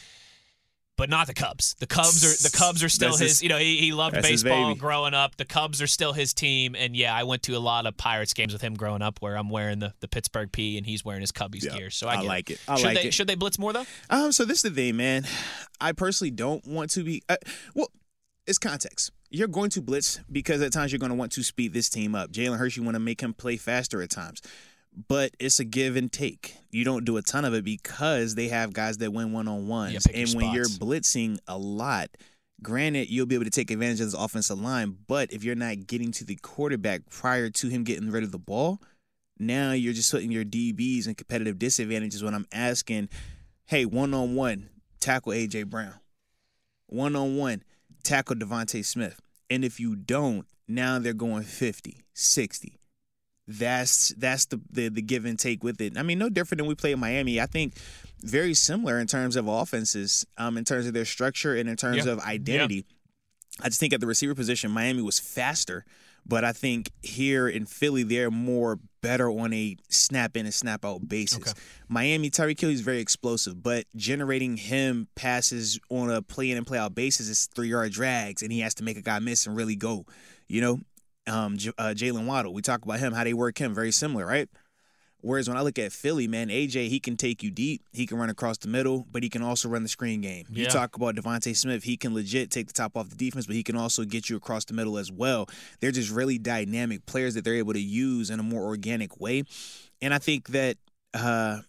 but 0.99 1.09
not 1.09 1.27
the 1.27 1.35
Cubs. 1.35 1.75
The 1.81 1.87
Cubs 1.87 2.23
are 2.25 2.49
the 2.49 2.57
Cubs 2.57 2.83
are 2.85 2.89
still 2.89 3.11
his. 3.11 3.21
his- 3.21 3.43
You 3.43 3.49
know, 3.49 3.59
he, 3.59 3.79
he 3.79 3.93
loved 3.93 4.21
baseball 4.23 4.75
growing 4.75 5.15
up. 5.15 5.37
The 5.37 5.45
Cubs 5.45 5.81
are 5.83 5.87
still 5.87 6.13
his 6.13 6.33
team, 6.35 6.75
and 6.77 6.95
yeah, 6.95 7.15
I 7.15 7.25
went 7.25 7.43
to 7.45 7.57
a 7.57 7.59
lot 7.59 7.87
of 7.87 7.97
Pirates 7.97 8.35
games 8.35 8.53
with 8.53 8.63
him 8.63 8.75
growing 8.75 9.03
up, 9.03 9.21
where 9.21 9.37
I'm 9.37 9.49
wearing 9.51 9.79
the, 9.79 9.95
the 10.01 10.09
Pittsburgh 10.09 10.53
P 10.53 10.77
and 10.77 10.87
he's 10.87 11.05
wearing 11.05 11.21
his 11.23 11.33
Cubbies 11.33 11.65
Yeah, 11.65 11.77
gear. 11.77 11.91
So 11.91 12.09
I, 12.09 12.17
I 12.17 12.21
like 12.23 12.51
it. 12.51 12.61
I 12.69 12.77
should 12.77 12.85
like 12.85 12.97
they 13.01 13.09
it. 13.09 13.15
should 13.15 13.27
they 13.27 13.35
blitz 13.35 13.59
more 13.59 13.73
though? 13.73 13.87
Um, 14.11 14.33
so 14.33 14.45
this 14.45 14.59
is 14.65 14.71
the 14.71 14.71
thing, 14.71 14.97
man. 14.97 15.25
I 15.81 15.93
personally 15.93 16.31
don't 16.31 16.65
want 16.67 16.91
to 16.91 17.03
be. 17.05 17.23
Uh, 17.29 17.37
well, 17.75 17.89
it's 18.47 18.59
context. 18.59 19.11
You're 19.31 19.49
going 19.49 19.71
to 19.71 19.81
blitz 19.81 20.21
because 20.31 20.61
at 20.61 20.73
times 20.73 20.93
you're 20.93 20.99
going 20.99 21.11
to 21.11 21.17
want 21.17 21.33
to 21.33 21.43
speed 21.43 21.73
this 21.73 21.89
team 21.89 22.15
up. 22.15 22.33
Jalen 22.33 22.59
Hurts, 22.59 22.77
you 22.77 22.83
want 22.83 22.97
to 22.97 23.01
make 23.01 23.23
him 23.23 23.33
play 23.33 23.57
faster 23.57 24.03
at 24.03 24.11
times, 24.11 24.43
but 25.09 25.33
it's 25.39 25.59
a 25.59 25.65
give 25.65 25.97
and 25.97 26.13
take. 26.13 26.57
You 26.71 26.85
don't 26.85 27.05
do 27.05 27.17
a 27.17 27.23
ton 27.23 27.45
of 27.45 27.55
it 27.55 27.65
because 27.65 28.35
they 28.35 28.49
have 28.49 28.73
guys 28.73 28.99
that 28.99 29.13
win 29.13 29.33
one 29.33 29.49
on 29.49 29.67
Yeah, 29.67 29.69
ones, 29.69 30.07
pick 30.07 30.17
your 30.17 30.27
and 30.27 30.35
when 30.35 30.55
you're 30.55 30.65
blitzing 30.67 31.39
a 31.47 31.57
lot. 31.57 32.11
Granted, 32.63 33.11
you'll 33.11 33.27
be 33.27 33.35
able 33.35 33.45
to 33.45 33.51
take 33.51 33.71
advantage 33.71 34.01
of 34.01 34.07
this 34.07 34.15
offensive 34.15 34.61
line, 34.61 34.97
but 35.09 35.33
if 35.33 35.43
you're 35.43 35.57
not 35.57 35.87
getting 35.87 36.13
to 36.13 36.25
the 36.25 36.37
quarterback 36.37 37.11
prior 37.11 37.51
to 37.51 37.69
him 37.69 37.83
getting 37.83 38.11
rid 38.11 38.23
of 38.23 38.31
the 38.31 38.39
ball, 38.39 38.81
now 39.39 39.73
you're 39.73 39.93
just 39.93 40.13
putting 40.13 40.31
your 40.31 40.45
DBs 40.45 41.09
in 41.09 41.15
competitive 41.17 41.59
disadvantages 41.59 42.23
when 42.23 42.35
I'm 42.35 42.47
asking, 42.53 43.09
hey, 43.67 43.85
one 43.85 44.15
on 44.15 44.37
one, 44.37 44.69
tackle 45.01 45.33
AJ 45.33 45.67
Brown. 45.67 45.95
One 46.87 47.17
on 47.17 47.37
one, 47.37 47.65
tackle 48.05 48.37
DeVonta 48.37 48.85
Smith. 48.85 49.21
And 49.51 49.65
if 49.65 49.81
you 49.81 49.97
don't, 49.97 50.47
now 50.69 50.99
they're 50.99 51.13
going 51.13 51.43
50, 51.43 52.05
60. 52.15 52.79
That's 53.59 54.09
that's 54.19 54.47
the, 54.47 54.61
the 54.71 54.89
the 54.89 55.03
give 55.03 55.25
and 55.25 55.39
take 55.39 55.63
with 55.65 55.81
it. 55.81 55.97
I 55.99 56.03
mean, 56.03 56.19
no 56.19 56.29
different 56.29 56.59
than 56.61 56.67
we 56.69 56.75
play 56.75 56.93
in 56.93 56.99
Miami. 57.01 57.41
I 57.41 57.47
think 57.47 57.75
very 58.23 58.55
similar 58.55 58.99
in 59.01 59.07
terms 59.07 59.37
of 59.37 59.49
offenses, 59.49 60.25
um, 60.39 60.57
in 60.57 60.65
terms 60.65 60.87
of 60.87 60.95
their 60.95 61.05
structure 61.05 61.55
and 61.57 61.69
in 61.69 61.77
terms 61.77 62.07
Yeah. 62.07 62.13
of 62.13 62.21
identity. 62.21 62.85
I 63.61 63.69
just 63.69 63.81
think 63.81 63.93
at 63.93 64.01
the 64.01 64.07
receiver 64.07 64.35
position, 64.35 64.71
Miami 64.71 65.03
was 65.03 65.19
faster, 65.19 65.85
but 66.25 66.43
I 66.45 66.53
think 66.53 66.91
here 67.03 67.49
in 67.49 67.67
Philly, 67.67 68.03
they're 68.03 68.31
more 68.31 68.79
better 69.03 69.29
on 69.29 69.53
a 69.53 69.77
snap 69.91 70.37
in 70.37 70.47
and 70.47 70.55
snap 70.55 70.85
out 70.85 71.07
basis. 71.09 71.39
Okay. 71.51 71.53
Miami, 71.89 72.31
Tyreek 72.31 72.59
Hill 72.61 72.71
is 72.71 72.81
very 72.81 73.01
explosive, 73.01 73.63
but 73.63 73.85
generating 73.97 74.57
him 74.57 75.09
passes 75.17 75.79
on 75.91 76.11
a 76.11 76.23
play 76.23 76.51
in 76.51 76.57
and 76.57 76.67
play 76.67 76.79
out 76.79 76.95
basis 76.95 77.29
is 77.29 77.47
three 77.55 77.69
yard 77.69 77.93
drags, 77.93 78.41
and 78.43 78.51
he 78.53 78.61
has 78.61 78.73
to 78.75 78.85
make 78.85 78.97
a 78.97 79.03
guy 79.03 79.19
miss 79.19 79.47
and 79.47 79.55
really 79.57 79.77
go. 79.77 80.07
You 80.49 80.61
know, 80.61 80.81
um, 81.27 81.57
J- 81.57 81.73
uh, 81.79 81.95
Jaylen 81.95 82.27
Waddle, 82.27 82.53
we 82.53 82.63
talk 82.63 82.85
about 82.85 82.99
him, 82.99 83.13
how 83.13 83.25
they 83.25 83.35
work 83.35 83.59
him, 83.59 83.75
very 83.75 83.93
similar, 83.93 84.27
right? 84.27 84.49
Whereas 85.25 85.49
when 85.49 85.57
I 85.57 85.61
look 85.61 85.79
at 85.79 85.93
Philly, 85.93 86.27
man, 86.27 86.49
AJ, 86.49 86.89
he 86.89 86.99
can 86.99 87.17
take 87.17 87.45
you 87.45 87.53
deep. 87.53 87.83
He 87.93 88.07
can 88.07 88.19
run 88.19 88.29
across 88.29 88.59
the 88.59 88.67
middle, 88.67 89.07
but 89.09 89.23
he 89.23 89.29
can 89.29 89.41
also 89.41 89.69
run 89.69 89.85
the 89.85 89.89
screen 89.89 90.21
game. 90.21 90.47
You 90.51 90.65
talk 90.71 90.97
about 90.97 91.15
DeVonta 91.15 91.57
Smith, 91.57 91.85
he 91.85 91.97
can 91.97 92.13
legit 92.13 92.51
take 92.51 92.67
the 92.67 92.73
top 92.73 92.97
off 92.97 93.09
the 93.09 93.15
defense, 93.15 93.47
but 93.47 93.55
he 93.55 93.63
can 93.63 93.77
also 93.77 94.05
get 94.05 94.29
you 94.29 94.37
across 94.37 94.65
the 94.65 94.75
middle 94.75 94.99
as 94.99 95.13
well. 95.13 95.49
They're 95.81 95.93
just 95.93 96.11
really 96.11 96.39
dynamic 96.39 97.07
players 97.07 97.35
that 97.35 97.45
they're 97.45 97.55
able 97.55 97.73
to 97.73 97.81
use 97.81 98.31
in 98.31 98.41
a 98.41 98.43
more 98.43 98.65
organic 98.65 99.21
way. 99.21 99.45
And 100.01 100.13
I 100.13 100.19
think 100.19 100.49
that, 100.49 100.77
uh, 101.15 101.61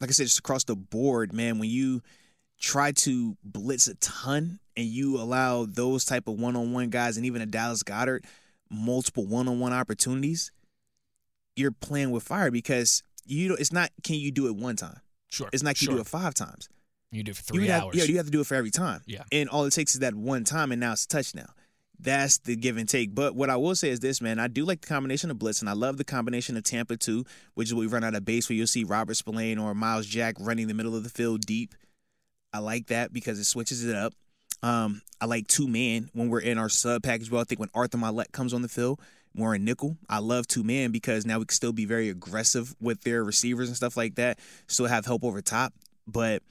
like 0.00 0.08
I 0.08 0.12
said, 0.12 0.24
just 0.24 0.38
across 0.38 0.64
the 0.64 0.74
board, 0.74 1.34
man, 1.34 1.58
when 1.58 1.68
you 1.68 2.00
try 2.58 2.92
to 2.92 3.36
blitz 3.44 3.86
a 3.86 3.96
ton 3.96 4.60
and 4.78 4.86
you 4.86 5.20
allow 5.20 5.66
those 5.66 6.06
type 6.06 6.26
of 6.26 6.40
one-on-one 6.40 6.88
guys 6.88 7.18
and 7.18 7.26
even 7.26 7.42
a 7.42 7.46
Dallas 7.46 7.82
Goedert 7.82 8.24
multiple 8.70 9.26
one-on-one 9.26 9.72
opportunities, 9.72 10.50
you're 11.56 11.72
playing 11.72 12.10
with 12.10 12.22
fire 12.22 12.50
because 12.50 13.02
you 13.26 13.48
don't, 13.48 13.60
it's 13.60 13.72
not 13.72 13.90
can 14.04 14.16
you 14.16 14.30
do 14.30 14.46
it 14.46 14.56
one 14.56 14.76
time. 14.76 15.00
Sure. 15.28 15.48
It's 15.52 15.62
not 15.62 15.76
can 15.76 15.86
sure. 15.86 15.92
you 15.92 15.96
do 15.98 16.00
it 16.02 16.06
five 16.06 16.34
times. 16.34 16.68
You 17.10 17.22
do 17.22 17.30
it 17.30 17.36
for 17.36 17.54
You 17.54 17.60
three 17.60 17.68
have- 17.68 17.82
hours. 17.84 17.96
yeah, 17.96 18.04
you 18.04 18.16
have 18.18 18.26
to 18.26 18.32
do 18.32 18.40
it 18.40 18.46
for 18.46 18.54
every 18.54 18.70
time. 18.70 19.02
Yeah. 19.06 19.24
And 19.32 19.48
all 19.48 19.64
it 19.64 19.72
takes 19.72 19.94
is 19.94 20.00
that 20.00 20.14
one 20.14 20.44
time 20.44 20.72
and 20.72 20.80
now 20.80 20.92
it's 20.92 21.04
a 21.04 21.08
touchdown. 21.08 21.48
That's 22.00 22.38
the 22.38 22.54
give 22.54 22.76
and 22.76 22.88
take. 22.88 23.12
But 23.14 23.34
what 23.34 23.50
I 23.50 23.56
will 23.56 23.74
say 23.74 23.88
is 23.88 23.98
this, 23.98 24.20
man. 24.20 24.38
I 24.38 24.46
do 24.46 24.64
like 24.64 24.82
the 24.82 24.86
combination 24.86 25.32
of 25.32 25.38
blitz, 25.40 25.60
and 25.60 25.68
I 25.68 25.72
love 25.72 25.96
the 25.96 26.04
combination 26.04 26.56
of 26.56 26.62
Tampa 26.62 26.96
2, 26.96 27.24
which 27.54 27.68
is 27.68 27.74
we 27.74 27.88
run 27.88 28.04
out 28.04 28.14
of 28.14 28.24
base 28.24 28.48
where 28.48 28.54
you'll 28.54 28.68
see 28.68 28.84
Robert 28.84 29.14
Spillane 29.14 29.58
or 29.58 29.74
Myles 29.74 30.06
Jack 30.06 30.36
running 30.38 30.68
the 30.68 30.74
middle 30.74 30.94
of 30.94 31.02
the 31.02 31.08
field 31.10 31.40
deep. 31.44 31.74
I 32.52 32.60
like 32.60 32.86
that 32.86 33.12
because 33.12 33.40
it 33.40 33.44
switches 33.46 33.84
it 33.84 33.96
up. 33.96 34.14
Um, 34.62 35.02
I 35.20 35.26
like 35.26 35.46
two 35.46 35.68
man 35.68 36.10
when 36.12 36.28
we're 36.28 36.40
in 36.40 36.58
our 36.58 36.68
sub 36.68 37.02
package. 37.02 37.30
Well, 37.30 37.40
I 37.40 37.44
think 37.44 37.60
when 37.60 37.70
Arthur 37.74 37.98
Maulet 37.98 38.32
comes 38.32 38.52
on 38.52 38.62
the 38.62 38.68
field, 38.68 39.00
more 39.34 39.54
in 39.54 39.64
nickel. 39.64 39.96
I 40.08 40.18
love 40.18 40.46
two 40.48 40.64
man 40.64 40.90
because 40.90 41.24
now 41.26 41.38
we 41.38 41.44
can 41.44 41.54
still 41.54 41.72
be 41.72 41.84
very 41.84 42.08
aggressive 42.08 42.74
with 42.80 43.02
their 43.02 43.22
receivers 43.22 43.68
and 43.68 43.76
stuff 43.76 43.96
like 43.96 44.16
that. 44.16 44.38
Still 44.66 44.86
have 44.86 45.06
help 45.06 45.24
over 45.24 45.40
top, 45.40 45.72
but 46.06 46.42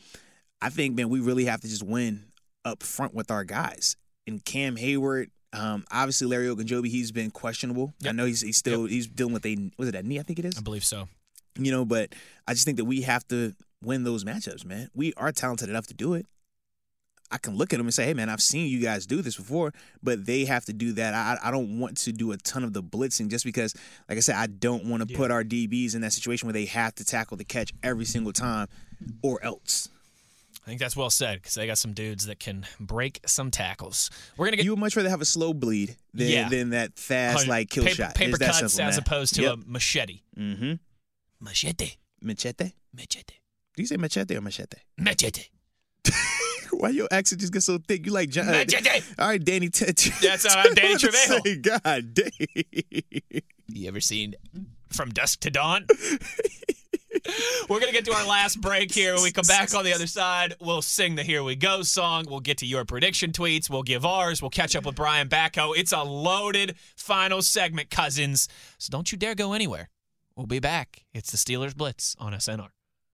I 0.61 0.69
think 0.69 0.95
man, 0.95 1.09
we 1.09 1.19
really 1.19 1.45
have 1.45 1.61
to 1.61 1.67
just 1.67 1.83
win 1.83 2.25
up 2.63 2.83
front 2.83 3.13
with 3.13 3.29
our 3.31 3.43
guys. 3.43 3.95
And 4.25 4.43
Cam 4.43 4.75
Hayward, 4.75 5.31
um, 5.53 5.85
obviously 5.91 6.27
Larry 6.27 6.47
Ogunjobi, 6.47 6.87
he's 6.87 7.11
been 7.11 7.31
questionable. 7.31 7.93
I 8.05 8.11
know 8.11 8.25
he's 8.25 8.41
he's 8.41 8.57
still 8.57 8.85
he's 8.85 9.07
dealing 9.07 9.33
with 9.33 9.45
a 9.45 9.71
was 9.77 9.89
it 9.89 9.95
a 9.95 10.03
knee? 10.03 10.19
I 10.19 10.23
think 10.23 10.39
it 10.39 10.45
is 10.45 10.57
I 10.57 10.61
believe 10.61 10.85
so. 10.85 11.09
you 11.57 11.71
know, 11.71 11.83
but 11.83 12.13
I 12.47 12.53
just 12.53 12.65
think 12.65 12.77
that 12.77 12.85
we 12.85 13.01
have 13.01 13.27
to 13.29 13.53
win 13.83 14.03
those 14.03 14.23
matchups, 14.23 14.65
man. 14.65 14.89
We 14.93 15.13
are 15.17 15.31
talented 15.31 15.69
enough 15.69 15.87
to 15.87 15.93
do 15.93 16.13
it. 16.13 16.25
I 17.29 17.37
can 17.37 17.55
look 17.57 17.73
at 17.73 17.77
them 17.77 17.85
and 17.87 17.93
say, 17.93 18.05
hey, 18.05 18.13
man, 18.13 18.29
I've 18.29 18.41
seen 18.41 18.69
you 18.69 18.79
guys 18.79 19.05
do 19.05 19.21
this 19.21 19.35
before, 19.35 19.73
but 20.01 20.25
they 20.25 20.45
have 20.45 20.63
to 20.65 20.73
do 20.73 20.93
that. 20.93 21.13
I, 21.13 21.37
I 21.49 21.51
don't 21.51 21.79
want 21.79 21.97
to 21.97 22.13
do 22.13 22.31
a 22.31 22.37
ton 22.37 22.63
of 22.63 22.71
the 22.73 22.81
blitzing 22.81 23.27
just 23.29 23.43
because, 23.43 23.75
like 24.07 24.17
I 24.17 24.21
said, 24.21 24.35
I 24.35 24.47
don't 24.47 24.85
want 24.85 25.07
to 25.07 25.13
put 25.15 25.29
our 25.29 25.43
DBs 25.43 25.93
in 25.93 26.01
that 26.01 26.13
situation 26.13 26.47
where 26.47 26.53
they 26.53 26.65
have 26.65 26.95
to 26.95 27.03
tackle 27.03 27.35
the 27.35 27.43
catch 27.43 27.73
every 27.83 28.05
single 28.05 28.31
time 28.31 28.67
or 29.21 29.43
else. 29.43 29.89
I 30.65 30.69
think 30.69 30.79
that's 30.81 30.95
well 30.97 31.09
said 31.09 31.39
because 31.41 31.53
they 31.55 31.65
got 31.67 31.77
some 31.77 31.93
dudes 31.93 32.25
that 32.27 32.39
can 32.39 32.65
break 32.79 33.21
some 33.25 33.51
tackles. 33.51 34.09
We're 34.35 34.47
gonna 34.47 34.57
get 34.57 34.65
You 34.65 34.71
would 34.71 34.79
much 34.79 34.95
rather 34.97 35.09
have 35.09 35.21
a 35.21 35.25
slow 35.25 35.53
bleed 35.53 35.95
than, 36.13 36.27
Yeah. 36.27 36.49
than 36.49 36.71
that 36.71 36.97
fast, 36.99 37.47
like, 37.47 37.69
kill 37.69 37.83
paper, 37.85 37.95
shot. 37.95 38.15
paper 38.15 38.37
cuts 38.37 38.57
simple, 38.59 38.81
as 38.81 38.95
man. 38.95 38.99
opposed 38.99 39.35
to 39.35 39.41
Yep. 39.43 39.53
a 39.53 39.57
machete. 39.65 40.21
Mm-hmm. 40.37 40.73
Machete, 41.39 41.91
Machete? 42.21 42.73
machete, 42.93 43.35
Do 43.75 43.83
you 43.83 43.85
say 43.85 43.95
machete 43.97 44.35
or 44.35 44.41
machete? 44.41 44.77
machete. 44.97 45.43
Why 46.79 46.89
your 46.89 47.07
accent 47.11 47.41
just 47.41 47.51
get 47.53 47.63
so 47.63 47.79
thick? 47.79 48.05
You 48.05 48.11
like 48.11 48.29
John? 48.29 48.47
Uh, 48.49 48.63
all 49.19 49.27
right, 49.29 49.43
Danny. 49.43 49.69
T- 49.69 49.85
That's 50.21 50.45
not 50.45 50.57
I'm 50.67 50.73
Danny 50.75 50.89
I 50.89 50.93
was 50.93 51.03
about 51.03 51.11
to 51.13 51.17
Trejo. 51.17 51.43
say, 51.43 51.55
God 51.57 52.13
dang. 52.13 53.41
You 53.69 53.87
ever 53.87 53.99
seen 53.99 54.35
From 54.89 55.09
Dusk 55.09 55.39
to 55.41 55.49
Dawn? 55.49 55.85
We're 57.69 57.79
going 57.79 57.91
to 57.91 57.93
get 57.93 58.05
to 58.05 58.13
our 58.13 58.25
last 58.27 58.61
break 58.61 58.93
here. 58.93 59.13
When 59.15 59.23
we 59.23 59.31
come 59.31 59.45
back 59.47 59.73
on 59.73 59.83
the 59.83 59.93
other 59.93 60.07
side, 60.07 60.55
we'll 60.61 60.81
sing 60.83 61.15
the 61.15 61.23
Here 61.23 61.43
We 61.43 61.55
Go 61.55 61.81
song. 61.81 62.25
We'll 62.29 62.39
get 62.39 62.59
to 62.59 62.65
your 62.65 62.85
prediction 62.85 63.31
tweets. 63.31 63.69
We'll 63.69 63.83
give 63.83 64.05
ours. 64.05 64.41
We'll 64.41 64.51
catch 64.51 64.75
up 64.75 64.85
with 64.85 64.95
Brian 64.95 65.27
Backo. 65.27 65.73
It's 65.75 65.91
a 65.91 66.03
loaded 66.03 66.75
final 66.95 67.41
segment, 67.41 67.89
cousins. 67.89 68.47
So 68.77 68.91
don't 68.91 69.11
you 69.11 69.17
dare 69.17 69.35
go 69.35 69.53
anywhere. 69.53 69.89
We'll 70.35 70.45
be 70.45 70.59
back. 70.59 71.05
It's 71.13 71.31
the 71.31 71.37
Steelers 71.37 71.75
Blitz 71.75 72.15
on 72.19 72.33
SNR. 72.33 72.69